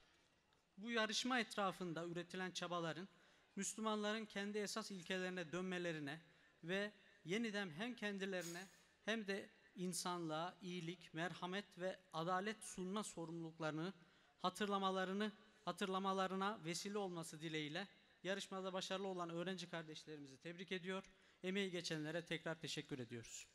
[0.76, 3.08] Bu yarışma etrafında üretilen çabaların
[3.56, 6.20] Müslümanların kendi esas ilkelerine dönmelerine
[6.64, 6.92] ve
[7.24, 8.68] yeniden hem kendilerine
[9.04, 13.92] hem de insanlığa iyilik, merhamet ve adalet sunma sorumluluklarını
[14.38, 15.32] hatırlamalarını
[15.64, 17.88] hatırlamalarına vesile olması dileğiyle
[18.22, 21.04] yarışmada başarılı olan öğrenci kardeşlerimizi tebrik ediyor.
[21.42, 23.46] Emeği geçenlere tekrar teşekkür ediyoruz.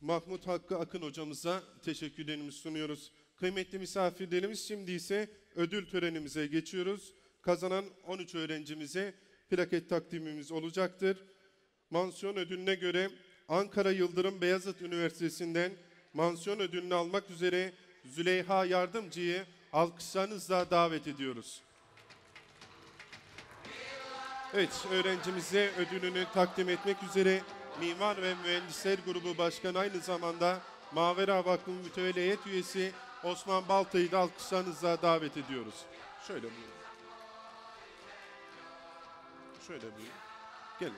[0.00, 3.12] Mahmut Hakkı Akın hocamıza teşekkürlerimizi sunuyoruz.
[3.36, 7.14] Kıymetli misafirlerimiz şimdi ise ödül törenimize geçiyoruz.
[7.42, 9.14] Kazanan 13 öğrencimize
[9.50, 11.24] plaket takdimimiz olacaktır.
[11.90, 13.10] Mansiyon ödülüne göre
[13.48, 15.72] Ankara Yıldırım Beyazıt Üniversitesi'nden
[16.14, 17.72] mansiyon ödülünü almak üzere
[18.04, 21.62] Züleyha Yardımcı'yı alkışlarınızla davet ediyoruz.
[24.54, 27.42] Evet, öğrencimize ödülünü takdim etmek üzere
[27.80, 30.60] Mimar ve Mühendisler Grubu Başkanı aynı zamanda
[30.92, 32.92] Mavera Vakfı Mütevelliyet Üyesi
[33.24, 35.74] Osman Balta'yı da alkışlarınızla davet ediyoruz.
[36.26, 36.78] Şöyle buyurun.
[39.66, 40.12] Şöyle buyurun.
[40.80, 40.94] Gelin.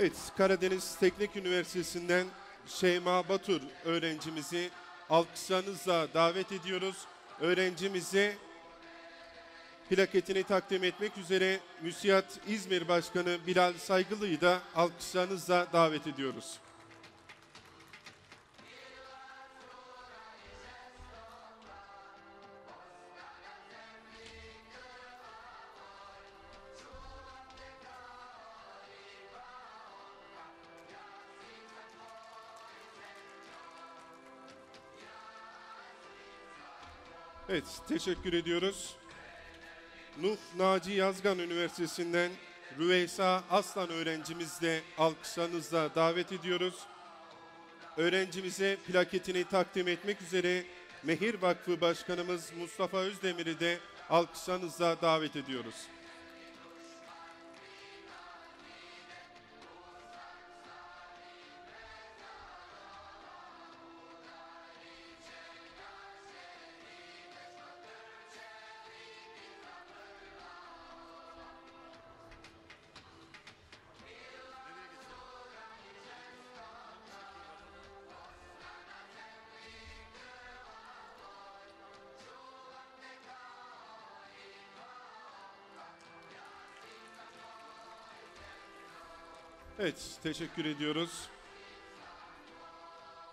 [0.00, 2.26] Evet, Karadeniz Teknik Üniversitesi'nden
[2.66, 4.70] Şeyma Batur öğrencimizi
[5.10, 6.96] alkışlarınızla davet ediyoruz.
[7.40, 8.36] Öğrencimize
[9.90, 16.58] plaketini takdim etmek üzere Müsiyat İzmir Başkanı Bilal Saygılı'yı da alkışlarınızla davet ediyoruz.
[37.88, 38.96] Teşekkür ediyoruz.
[40.22, 42.30] Nuh Naci Yazgan Üniversitesi'nden
[42.78, 46.74] Rüveysa Aslan öğrencimizle alkışlarınızla davet ediyoruz.
[47.96, 50.64] Öğrencimize plaketini takdim etmek üzere
[51.02, 53.78] Mehir Vakfı Başkanımız Mustafa Özdemir'i de
[54.10, 55.76] alkışlarınızla davet ediyoruz.
[89.88, 91.10] Evet, teşekkür ediyoruz.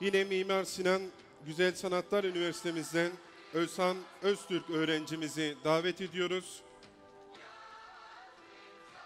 [0.01, 1.01] Yine Mimar Sinan
[1.45, 3.12] Güzel Sanatlar Üniversitemizden
[3.53, 6.62] Özhan Öztürk öğrencimizi davet ediyoruz.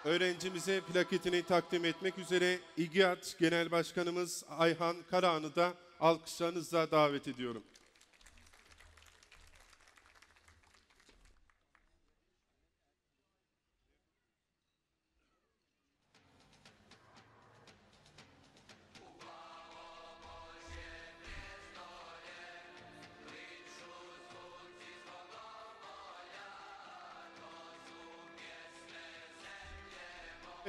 [0.06, 7.64] Öğrencimize plaketini takdim etmek üzere İGİAD Genel Başkanımız Ayhan Karahan'ı da alkışlarınızla davet ediyorum.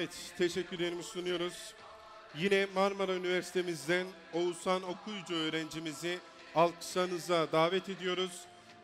[0.01, 1.75] Evet, teşekkürlerimi sunuyoruz.
[2.39, 6.19] Yine Marmara Üniversitemizden Oğuzhan Okuyucu öğrencimizi
[6.55, 8.31] alkışlarınıza davet ediyoruz.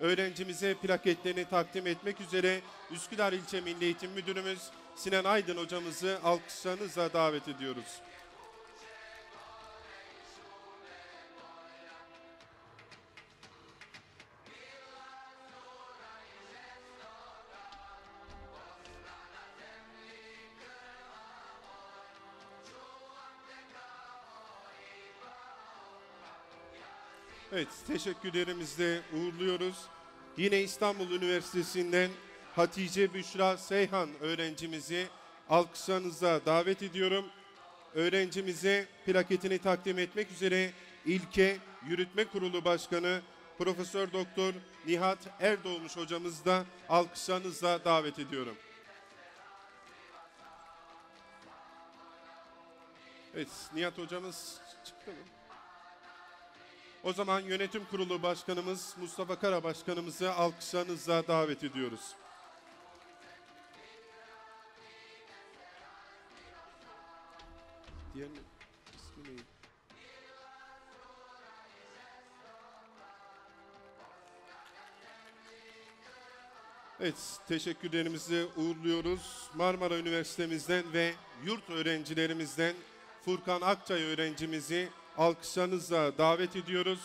[0.01, 2.61] Öğrencimize plaketlerini takdim etmek üzere
[2.91, 4.59] Üsküdar İlçe Milli Eğitim Müdürümüz
[4.97, 8.01] Sinan Aydın hocamızı alkışlarınıza davet ediyoruz.
[27.57, 29.77] Evet, teşekkürlerimizle uğurluyoruz.
[30.37, 32.11] Yine İstanbul Üniversitesi'nden
[32.55, 35.07] Hatice Büşra Seyhan öğrencimizi
[35.49, 37.27] alkışlarınıza davet ediyorum.
[37.95, 40.73] Öğrencimize plaketini takdim etmek üzere
[41.07, 43.21] İlke Yürütme Kurulu Başkanı
[43.59, 44.55] Profesör Doktor
[44.87, 48.57] Nihat Erdoğmuş hocamızı da alkışlarınızla davet ediyorum.
[53.35, 55.36] Evet, Nihat hocamız çıktı mı?
[57.07, 62.01] O zaman yönetim kurulu başkanımız Mustafa Kara başkanımızı alkışlarınızla davet ediyoruz.
[68.15, 68.45] Diğerinin
[68.95, 69.43] ismi neydi?
[77.01, 79.51] Evet, teşekkürlerimizi uğurluyoruz.
[79.55, 82.75] Marmara Üniversitemizden ve yurt öğrencilerimizden
[83.25, 84.89] Furkan Akçay öğrencimizi
[85.19, 86.99] alkışlarınızla davet ediyoruz.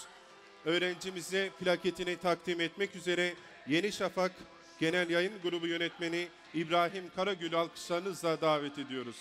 [0.66, 3.34] Öğrencimize plaketini takdim etmek üzere
[3.68, 4.32] Yeni Şafak
[4.80, 9.16] Genel Yayın Grubu Yönetmeni İbrahim Karagül alkışlarınızla davet ediyoruz.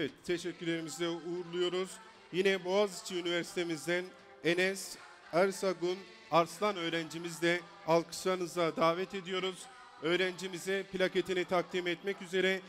[0.00, 1.90] Evet, teşekkürlerimizi uğurluyoruz.
[2.32, 4.04] Yine Boğaziçi Üniversitemizden
[4.44, 4.96] Enes
[5.32, 5.98] Ersagun
[6.30, 9.66] Arslan öğrencimiz de alkışlarınıza davet ediyoruz.
[10.02, 12.60] Öğrencimize plaketini takdim etmek üzere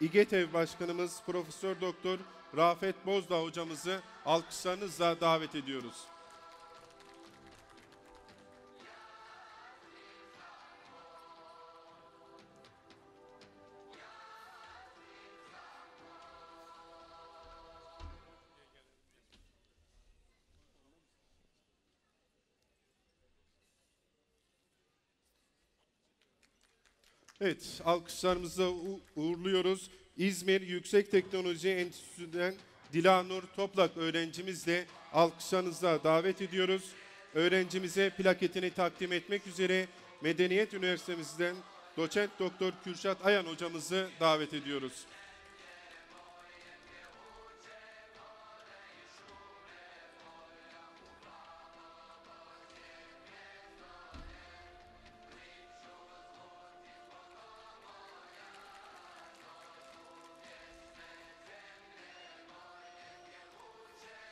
[0.00, 2.18] İGETEV Başkanımız Profesör Doktor
[2.56, 5.96] Rafet Bozdağ hocamızı alkışlarınızla davet ediyoruz.
[27.42, 28.70] Evet, alkışlarımızla
[29.16, 29.90] uğurluyoruz.
[30.16, 32.54] İzmir Yüksek Teknoloji Enstitüsü'nden
[32.92, 36.82] Dilanur Toplak öğrencimizle alkışlarınızla davet ediyoruz.
[37.34, 39.86] Öğrencimize plaketini takdim etmek üzere
[40.22, 41.56] Medeniyet Üniversitemizden
[41.96, 44.92] doçent doktor Kürşat Ayan hocamızı davet ediyoruz.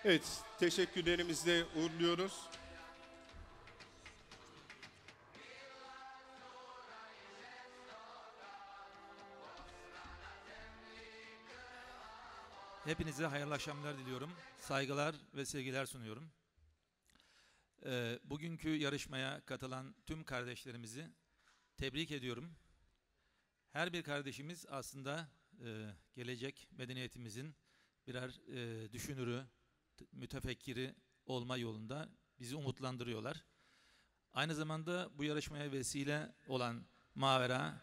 [0.05, 2.49] Evet, teşekkürlerimizle uğurluyoruz.
[12.85, 14.31] Hepinize hayırlı akşamlar diliyorum.
[14.59, 16.31] Saygılar ve sevgiler sunuyorum.
[17.87, 21.07] Ee, bugünkü yarışmaya katılan tüm kardeşlerimizi
[21.77, 22.51] tebrik ediyorum.
[23.71, 25.29] Her bir kardeşimiz aslında
[25.65, 27.55] e, gelecek medeniyetimizin
[28.07, 29.47] birer e, düşünürü,
[30.13, 30.95] mütefekkiri
[31.27, 32.09] olma yolunda
[32.41, 33.45] bizi umutlandırıyorlar.
[34.33, 36.83] Aynı zamanda bu yarışmaya vesile olan
[37.15, 37.83] Mavera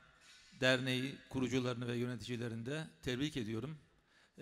[0.59, 3.78] Derneği kurucularını ve yöneticilerini de tebrik ediyorum.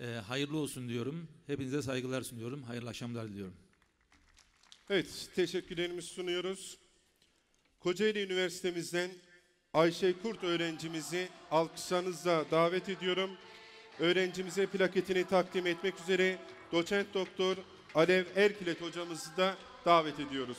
[0.00, 1.28] Ee, hayırlı olsun diyorum.
[1.46, 2.62] Hepinize saygılar sunuyorum.
[2.62, 3.54] Hayırlı akşamlar diliyorum.
[4.90, 6.78] Evet, teşekkürlerimizi sunuyoruz.
[7.80, 9.10] Kocaeli Üniversitemizden
[9.72, 13.30] Ayşe Kurt öğrencimizi alkışlarınızla davet ediyorum.
[13.98, 16.38] Öğrencimize plaketini takdim etmek üzere
[16.74, 17.56] doçent doktor
[17.94, 19.54] Alev Erkilet hocamızı da
[19.84, 20.58] davet ediyoruz.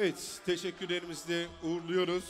[0.00, 2.24] Evet, teşekkürlerimizle uğurluyoruz.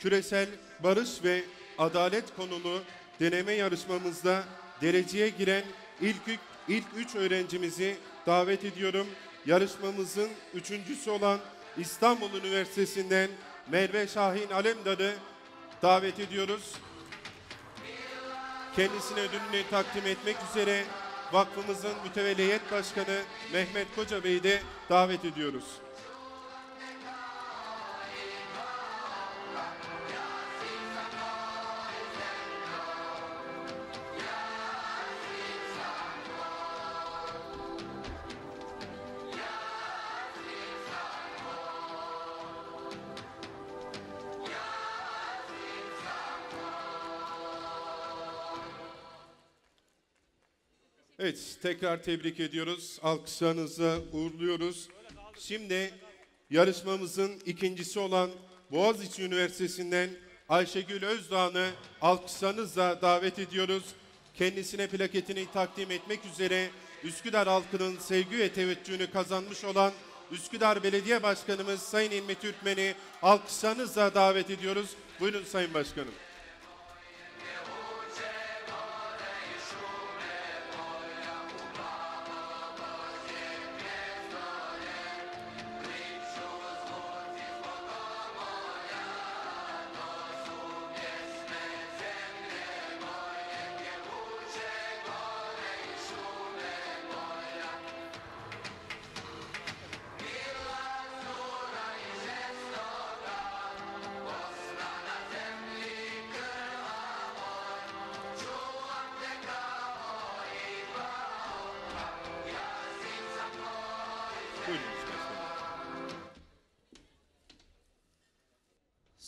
[0.00, 0.48] Küresel
[0.82, 1.44] barış ve
[1.78, 2.82] adalet konulu
[3.20, 4.44] deneme yarışmamızda
[4.82, 5.64] dereceye giren
[6.00, 6.16] ilk,
[6.68, 9.06] ilk üç öğrencimizi davet ediyorum.
[9.46, 11.40] Yarışmamızın üçüncüsü olan
[11.78, 13.30] İstanbul Üniversitesi'nden
[13.70, 15.14] Merve Şahin Alemdar'ı
[15.82, 16.72] davet ediyoruz.
[18.76, 20.84] Kendisine ödülünü takdim etmek üzere
[21.32, 23.22] vakfımızın mütevelliyet başkanı
[23.52, 25.85] Mehmet Koca Bey'i de davet ediyoruz.
[51.66, 52.98] Tekrar tebrik ediyoruz.
[53.02, 54.88] Alkışlarınızla uğurluyoruz.
[55.38, 55.94] Şimdi
[56.50, 58.30] yarışmamızın ikincisi olan
[58.70, 60.10] Boğaziçi Üniversitesi'nden
[60.48, 63.84] Ayşegül Özdağ'ını alkışlarınızla davet ediyoruz.
[64.34, 66.70] Kendisine plaketini takdim etmek üzere
[67.04, 69.92] Üsküdar halkının sevgi ve teveccühünü kazanmış olan
[70.30, 74.90] Üsküdar Belediye Başkanımız Sayın İlmi Türkmen'i alkışlarınızla davet ediyoruz.
[75.20, 76.14] Buyurun Sayın Başkanım.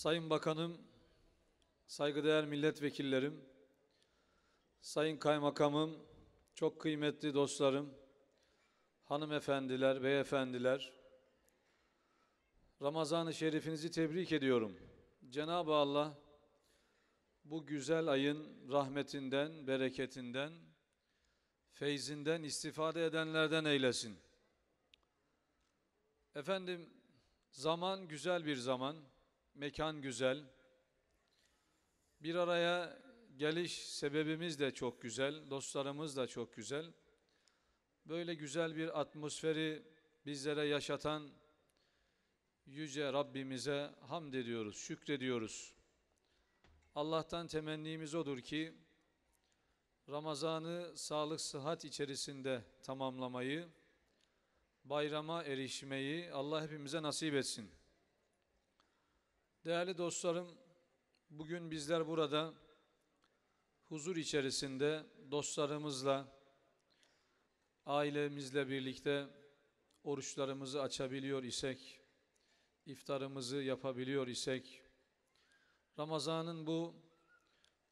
[0.09, 0.79] Sayın Bakanım,
[1.87, 3.45] saygıdeğer milletvekillerim,
[4.81, 5.99] Sayın Kaymakamım,
[6.55, 7.95] çok kıymetli dostlarım,
[9.05, 10.93] hanımefendiler, beyefendiler,
[12.83, 14.79] Ramazan-ı Şerifinizi tebrik ediyorum.
[15.31, 16.19] Cenab-ı Allah
[17.45, 20.53] bu güzel ayın rahmetinden, bereketinden,
[21.73, 24.19] feyzinden istifade edenlerden eylesin.
[26.35, 26.91] Efendim,
[27.51, 28.97] zaman güzel bir zaman,
[29.59, 30.45] mekan güzel.
[32.21, 33.03] Bir araya
[33.37, 36.93] geliş sebebimiz de çok güzel, dostlarımız da çok güzel.
[38.07, 39.83] Böyle güzel bir atmosferi
[40.27, 41.31] bizlere yaşatan
[42.67, 45.75] Yüce Rabbimize hamd ediyoruz, şükrediyoruz.
[46.95, 48.73] Allah'tan temennimiz odur ki
[50.09, 53.69] Ramazan'ı sağlık sıhhat içerisinde tamamlamayı,
[54.85, 57.78] bayrama erişmeyi Allah hepimize nasip etsin.
[59.69, 60.59] Değerli dostlarım,
[61.31, 62.55] bugün bizler burada
[63.89, 66.43] huzur içerisinde dostlarımızla,
[67.87, 69.27] ailemizle birlikte
[70.05, 72.01] oruçlarımızı açabiliyor isek,
[72.87, 74.83] iftarımızı yapabiliyor isek,
[75.99, 76.95] Ramazan'ın bu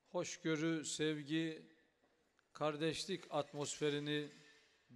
[0.09, 1.66] hoşgörü, sevgi,
[2.53, 4.33] kardeşlik atmosferini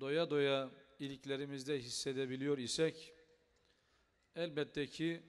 [0.00, 3.14] doya doya iliklerimizde hissedebiliyor isek,
[4.34, 5.22] elbette ki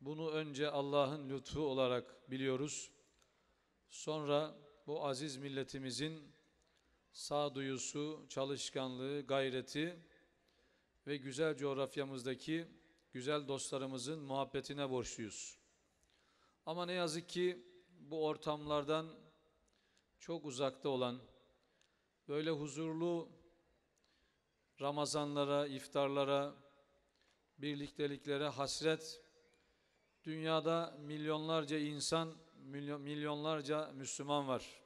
[0.00, 2.90] bunu önce Allah'ın lütfu olarak biliyoruz.
[3.90, 4.54] Sonra
[4.86, 6.32] bu aziz milletimizin
[7.12, 9.96] sağduyusu, çalışkanlığı, gayreti
[11.06, 12.66] ve güzel coğrafyamızdaki
[13.12, 15.58] güzel dostlarımızın muhabbetine borçluyuz.
[16.66, 19.06] Ama ne yazık ki bu ortamlardan
[20.18, 21.20] çok uzakta olan,
[22.28, 23.28] böyle huzurlu
[24.80, 26.54] Ramazanlara, iftarlara,
[27.58, 29.20] birlikteliklere hasret,
[30.24, 34.80] dünyada milyonlarca insan, milyon, milyonlarca Müslüman var.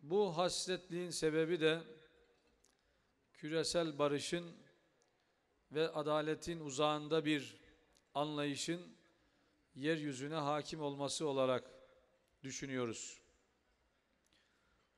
[0.00, 1.82] Bu hasretliğin sebebi de
[3.32, 4.56] küresel barışın
[5.72, 7.56] ve adaletin uzağında bir
[8.14, 8.96] anlayışın
[9.74, 11.70] yeryüzüne hakim olması olarak
[12.42, 13.20] düşünüyoruz.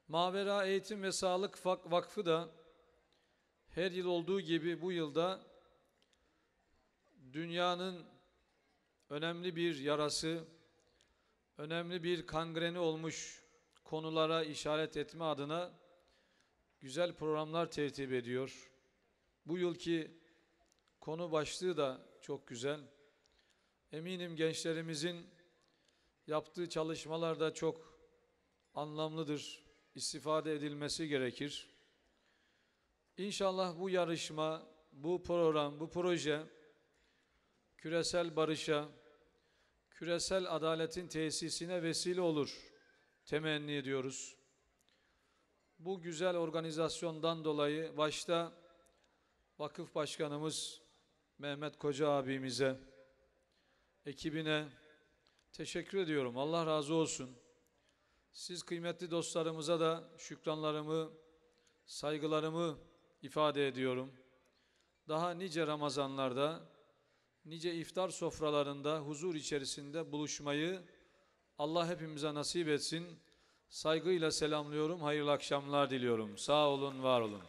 [0.08, 2.48] Mavera Eğitim ve Sağlık Vak- Vakfı da
[3.68, 5.49] her yıl olduğu gibi bu yılda
[7.32, 8.06] dünyanın
[9.10, 10.44] önemli bir yarası,
[11.58, 13.44] önemli bir kangreni olmuş
[13.84, 15.72] konulara işaret etme adına
[16.80, 18.70] güzel programlar tertip ediyor.
[19.46, 20.10] Bu yılki
[21.00, 22.80] konu başlığı da çok güzel.
[23.92, 25.26] Eminim gençlerimizin
[26.26, 27.98] yaptığı çalışmalar da çok
[28.74, 29.64] anlamlıdır.
[29.94, 31.68] istifade edilmesi gerekir.
[33.16, 36.46] İnşallah bu yarışma, bu program, bu proje
[37.80, 38.88] küresel barışa,
[39.90, 42.72] küresel adaletin tesisine vesile olur
[43.24, 44.36] temenni ediyoruz.
[45.78, 48.52] Bu güzel organizasyondan dolayı başta
[49.58, 50.82] vakıf başkanımız
[51.38, 52.80] Mehmet Koca abimize,
[54.06, 54.68] ekibine
[55.52, 56.38] teşekkür ediyorum.
[56.38, 57.36] Allah razı olsun.
[58.32, 61.12] Siz kıymetli dostlarımıza da şükranlarımı,
[61.86, 62.78] saygılarımı
[63.22, 64.12] ifade ediyorum.
[65.08, 66.79] Daha nice Ramazanlarda,
[67.45, 70.82] nice iftar sofralarında huzur içerisinde buluşmayı
[71.59, 73.07] Allah hepimize nasip etsin.
[73.68, 75.01] Saygıyla selamlıyorum.
[75.01, 76.38] Hayırlı akşamlar diliyorum.
[76.38, 77.43] Sağ olun, var olun.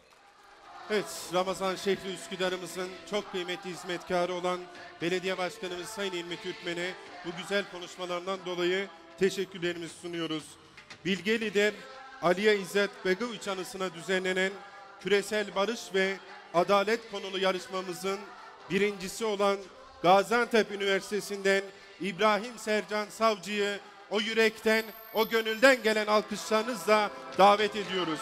[0.90, 4.60] Evet, Ramazan şehri Üsküdar'ımızın çok kıymetli hizmetkarı olan
[5.02, 6.94] Belediye Başkanımız Sayın İlmi Türkmen'e
[7.26, 8.88] bu güzel konuşmalarından dolayı
[9.18, 10.44] teşekkürlerimizi sunuyoruz.
[11.04, 11.74] Bilge lider
[12.22, 14.52] Aliye İzzet Begoviç anısına düzenlenen
[15.00, 16.16] küresel barış ve
[16.54, 18.18] adalet konulu yarışmamızın
[18.70, 19.58] birincisi olan
[20.02, 21.62] Gaziantep Üniversitesi'nden
[22.00, 23.78] İbrahim Sercan Savcı'yı
[24.10, 24.84] o yürekten,
[25.14, 28.20] o gönülden gelen alkışlarınızla davet ediyoruz.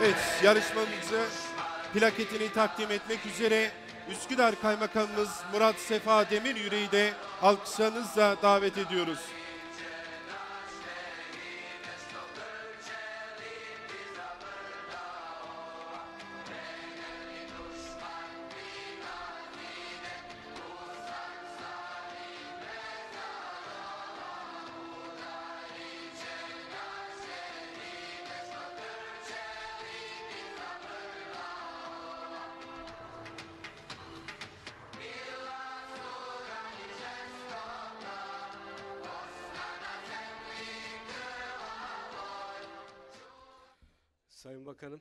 [0.00, 1.24] Evet, yarışmamızı
[1.94, 3.70] plaketini takdim etmek üzere
[4.10, 9.18] Üsküdar Kaymakamımız Murat Sefa Demir Yüreği de alkışlarınızla davet ediyoruz.
[44.52, 45.00] Sayın Bakanım,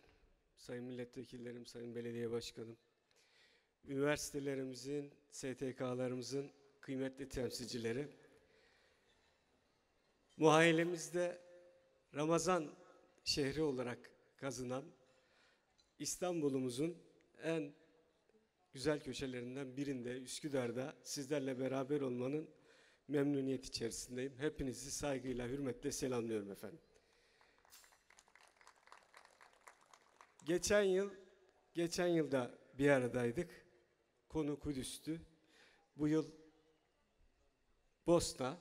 [0.56, 2.78] Sayın Milletvekillerim, Sayın Belediye Başkanım,
[3.86, 8.08] üniversitelerimizin, STK'larımızın kıymetli temsilcileri,
[10.38, 11.42] muhayilemizde
[12.16, 12.72] Ramazan
[13.24, 14.84] şehri olarak kazınan
[16.00, 16.98] İstanbul'umuzun
[17.44, 17.74] en
[18.74, 22.50] güzel köşelerinden birinde Üsküdar'da sizlerle beraber olmanın
[23.08, 24.34] memnuniyet içerisindeyim.
[24.38, 26.80] Hepinizi saygıyla, hürmetle selamlıyorum efendim.
[30.44, 31.10] Geçen yıl,
[31.74, 33.66] geçen yılda bir aradaydık.
[34.30, 35.22] Konu Kudüs'tü.
[35.98, 36.32] Bu yıl
[38.08, 38.58] Bosna.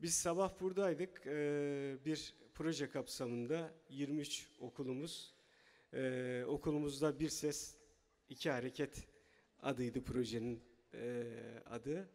[0.00, 1.26] Biz sabah buradaydık.
[1.26, 5.34] Ee, bir proje kapsamında 23 okulumuz
[5.94, 7.76] Ee, okulumuzda bir ses,
[8.28, 9.06] iki hareket
[9.60, 10.62] adıydı projenin
[10.94, 11.24] e,
[11.66, 12.10] adı.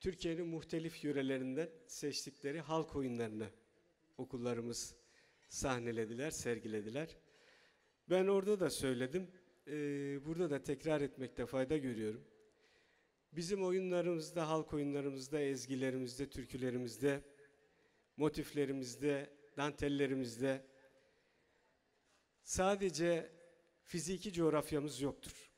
[0.00, 3.48] Türkiye'nin muhtelif yörelerinden seçtikleri halk oyunlarını
[4.18, 4.94] okullarımız
[5.54, 7.16] sahnelediler, sergilediler.
[8.10, 9.30] Ben orada da söyledim,
[9.66, 12.24] ee, burada da tekrar etmekte fayda görüyorum.
[13.32, 17.20] Bizim oyunlarımızda, halk oyunlarımızda, ezgilerimizde, türkülerimizde,
[18.16, 20.66] motiflerimizde, dantellerimizde
[22.42, 23.30] sadece
[23.82, 25.52] fiziki coğrafyamız yoktur.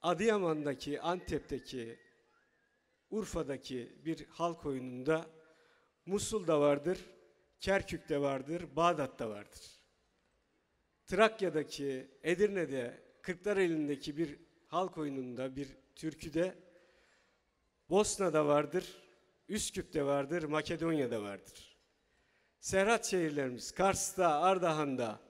[0.00, 1.98] Adıyaman'daki, Antep'teki,
[3.10, 5.30] Urfa'daki bir halk oyununda
[6.06, 6.98] Musul'da vardır,
[7.60, 9.78] Kerkük'te vardır, Bağdat'ta vardır.
[11.06, 16.54] Trakya'daki, Edirne'de, Kırklareli'ndeki bir halk oyununda, bir türküde
[17.90, 19.02] Bosna'da vardır,
[19.48, 21.76] Üsküp'te vardır, Makedonya'da vardır.
[22.60, 25.20] Serhat şehirlerimiz Kars'ta, Ardahan'da,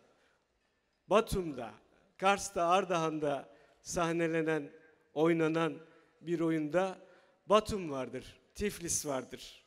[1.07, 1.75] Batum'da,
[2.17, 4.71] Kars'ta, Ardahan'da sahnelenen,
[5.15, 5.79] oynanan
[6.21, 6.99] bir oyunda
[7.47, 9.65] Batum vardır, Tiflis vardır.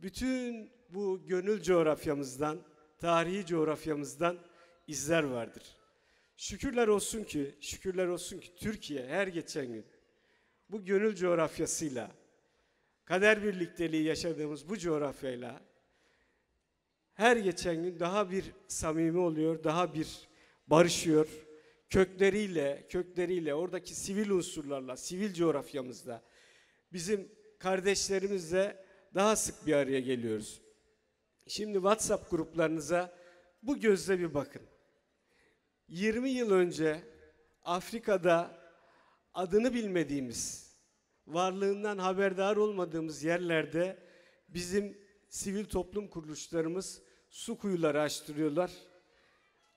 [0.00, 2.58] Bütün bu gönül coğrafyamızdan,
[2.98, 4.38] tarihi coğrafyamızdan
[4.86, 5.62] izler vardır.
[6.36, 9.86] Şükürler olsun ki, şükürler olsun ki Türkiye her geçen gün
[10.70, 12.10] bu gönül coğrafyasıyla,
[13.04, 15.60] kader birlikteliği yaşadığımız bu coğrafyayla
[17.14, 20.28] her geçen gün daha bir samimi oluyor, daha bir
[20.66, 21.28] barışıyor.
[21.90, 26.22] Kökleriyle, kökleriyle, oradaki sivil unsurlarla, sivil coğrafyamızda
[26.92, 27.28] bizim
[27.58, 28.84] kardeşlerimizle
[29.14, 30.60] daha sık bir araya geliyoruz.
[31.48, 33.14] Şimdi WhatsApp gruplarınıza
[33.62, 34.62] bu gözle bir bakın.
[35.88, 37.02] 20 yıl önce
[37.62, 38.58] Afrika'da
[39.34, 40.72] adını bilmediğimiz,
[41.26, 43.98] varlığından haberdar olmadığımız yerlerde
[44.48, 48.72] bizim sivil toplum kuruluşlarımız su kuyuları açtırıyorlar.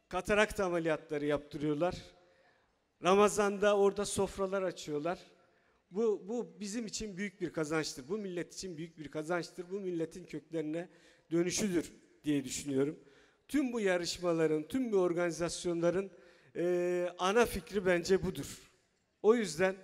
[0.08, 1.96] Katarakt ameliyatları yaptırıyorlar.
[3.04, 5.20] Ramazan'da orada sofralar açıyorlar.
[5.92, 8.08] Bu, bu bizim için büyük bir kazançtır.
[8.08, 9.72] Bu millet için büyük bir kazançtır.
[9.72, 10.90] Bu milletin köklerine
[11.32, 11.92] dönüşüdür
[12.24, 13.00] diye düşünüyorum.
[13.48, 16.12] Tüm bu yarışmaların, tüm bu organizasyonların
[16.56, 18.72] eee, ana fikri bence budur.
[19.22, 19.76] O yüzden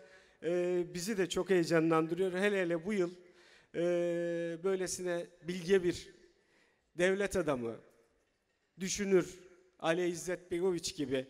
[0.44, 2.34] eee, bizi de çok heyecanlandırıyor.
[2.34, 3.12] Hele hele bu yıl
[3.74, 3.82] eee,
[4.64, 6.14] böylesine bilge bir
[6.98, 7.76] devlet adamı,
[8.80, 9.40] düşünür
[9.80, 11.26] Ali İzzet Begoviç gibi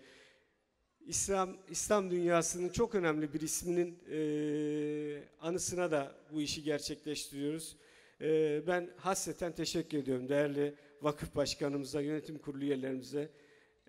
[1.05, 7.78] İslam İslam dünyasının çok önemli bir isminin eee, anısına da bu işi gerçekleştiriyoruz.
[8.22, 13.30] Eee, ben hasreten teşekkür ediyorum değerli vakıf başkanımıza, yönetim kurulu üyelerimize,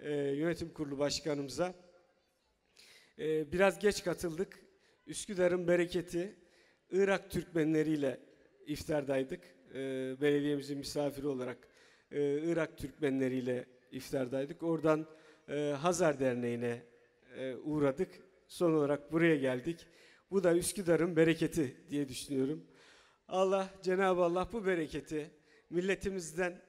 [0.02, 1.74] eee, yönetim kurulu başkanımıza.
[3.18, 4.58] Eee, biraz geç katıldık.
[5.06, 6.36] Üsküdar'ın bereketi
[6.90, 8.20] Irak Türkmenleriyle
[8.66, 9.40] iftardaydık.
[9.74, 11.68] Eee, belediyemizin misafiri olarak
[12.10, 14.62] Irak Türkmenleriyle iftardaydık.
[14.62, 15.06] Oradan
[15.80, 16.82] Hazar Derneği'ne
[17.64, 18.08] uğradık.
[18.48, 19.86] Son olarak buraya geldik.
[20.30, 22.64] Bu da Üsküdar'ın bereketi diye düşünüyorum.
[23.28, 25.30] Allah, Cenab-ı Allah bu bereketi
[25.70, 26.62] milletimizden,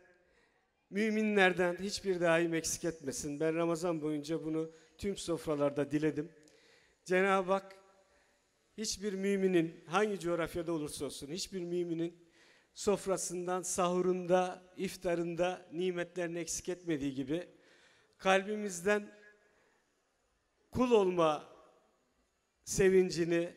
[0.90, 3.40] müminlerden hiçbir daim eksik etmesin.
[3.40, 6.32] Ben Ramazan boyunca bunu tüm sofralarda diledim.
[7.06, 7.76] Cenab-ı Hak
[8.78, 12.30] hiçbir müminin hangi coğrafyada olursa olsun hiçbir müminin
[12.74, 17.48] sofrasından, sahurunda, iftarında nimetlerini eksik etmediği gibi
[18.18, 19.12] kalbimizden
[20.72, 21.50] kul olma
[22.64, 23.56] sevincini,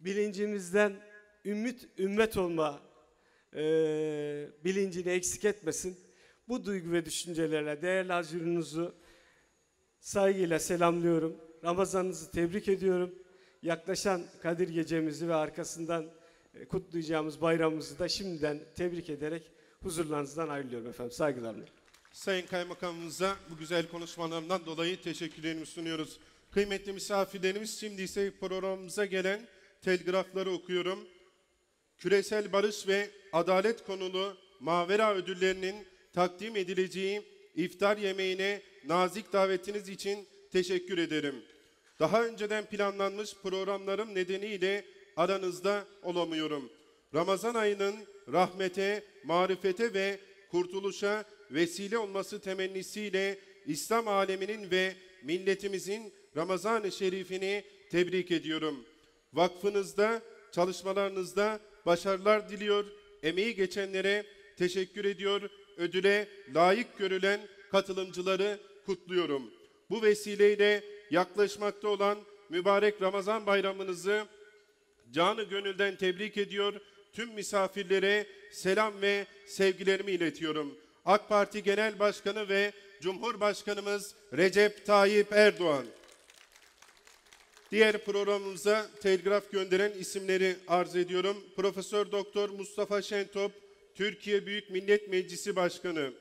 [0.00, 1.09] bilincimizden
[1.44, 2.80] ümmet, ümmet olma
[3.54, 5.96] eee, bilincini eksik etmesin.
[6.48, 8.94] Bu duygu ve düşüncelerle değerli hazurunuzu
[10.00, 11.36] saygıyla selamlıyorum.
[11.64, 13.14] Ramazanınızı tebrik ediyorum.
[13.62, 16.06] Yaklaşan Kadir gecemizi ve arkasından
[16.54, 19.42] e, kutlayacağımız bayramımızı da şimdiden tebrik ederek
[19.82, 21.12] huzurlarınızdan ayrılıyorum efendim.
[21.12, 21.64] Saygılarımla.
[22.12, 26.20] Sayın Kaymakamımıza bu güzel konuşmalarından dolayı teşekkürlerimi sunuyoruz.
[26.50, 29.40] Kıymetli misafirlerimiz şimdi ise programımıza gelen
[29.82, 31.08] telgrafları okuyorum.
[32.00, 37.22] Küresel barış ve adalet konulu Mavera ödüllerinin takdim edileceği
[37.54, 41.34] iftar yemeğine nazik davetiniz için teşekkür ederim.
[41.98, 44.84] Daha önceden planlanmış programlarım nedeniyle
[45.16, 46.70] aranızda olamıyorum.
[47.14, 47.94] Ramazan ayının
[48.32, 50.20] rahmete, marifete ve
[50.50, 58.84] kurtuluşa vesile olması temennisiyle İslam aleminin ve milletimizin Ramazan-ı Şerifini tebrik ediyorum.
[59.32, 60.22] Vakfınızda,
[60.52, 62.84] çalışmalarınızda başarılar diliyor,
[63.22, 64.26] emeği geçenlere
[64.56, 65.42] teşekkür ediyor,
[65.76, 69.50] ödüle layık görülen katılımcıları kutluyorum.
[69.90, 72.18] Bu vesileyle yaklaşmakta olan
[72.48, 74.26] mübarek Ramazan bayramınızı
[75.12, 76.74] canı gönülden tebrik ediyor.
[77.12, 80.78] Tüm misafirlere selam ve sevgilerimi iletiyorum.
[81.04, 85.86] AK Parti Genel Başkanı ve Cumhurbaşkanımız Recep Tayyip Erdoğan.
[87.70, 91.44] Diğer programımıza telgraf gönderen isimleri arz ediyorum.
[91.56, 93.52] Profesör Doktor Mustafa Şentop,
[93.94, 96.12] Türkiye Büyük Millet Meclisi Başkanı.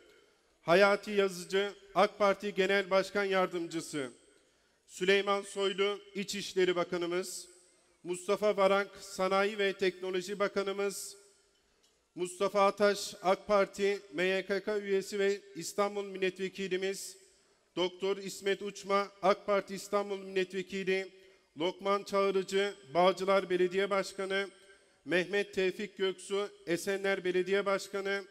[0.62, 4.12] Hayati Yazıcı, AK Parti Genel Başkan Yardımcısı.
[4.88, 7.48] Süleyman Soylu, İçişleri Bakanımız.
[8.04, 11.18] Mustafa Varank, Sanayi ve Teknoloji Bakanımız.
[12.16, 17.18] Mustafa Ataş, AK Parti MYKK üyesi ve İstanbul Milletvekilimiz.
[17.76, 21.19] Doktor İsmet Uçma, AK Parti İstanbul Milletvekili.
[21.58, 24.50] Lokman Çağrıcı, Bağcılar Belediye Başkanı.
[25.06, 28.24] Mehmet Tevfik Göksu, Esenler Belediye Başkanı.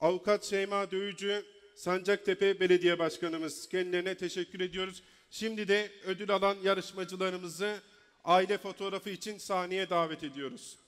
[0.00, 1.44] Avukat Şeyma Dövücü,
[1.76, 3.68] Sancaktepe Belediye Başkanımız.
[3.68, 5.02] Kendilerine teşekkür ediyoruz.
[5.30, 7.80] Şimdi de ödül alan yarışmacılarımızı
[8.24, 10.83] aile fotoğrafı için sahneye davet ediyoruz.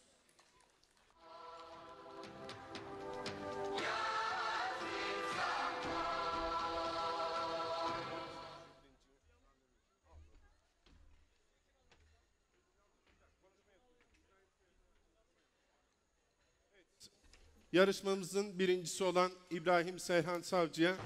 [17.77, 20.97] Yarışmamızın birincisi olan İbrahim Seyhan Savcı'ya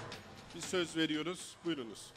[0.54, 1.56] bir söz veriyoruz.
[1.64, 2.12] Buyurunuz.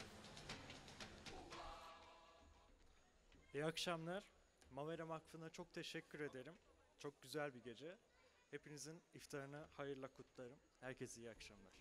[3.54, 4.24] İyi akşamlar.
[4.72, 6.54] Mavera Vakfı'na çok teşekkür ederim.
[7.00, 7.98] Çok güzel bir gece.
[8.52, 10.60] Hepinizin iftarını hayırla kutlarım.
[10.80, 11.74] Herkese iyi akşamlar.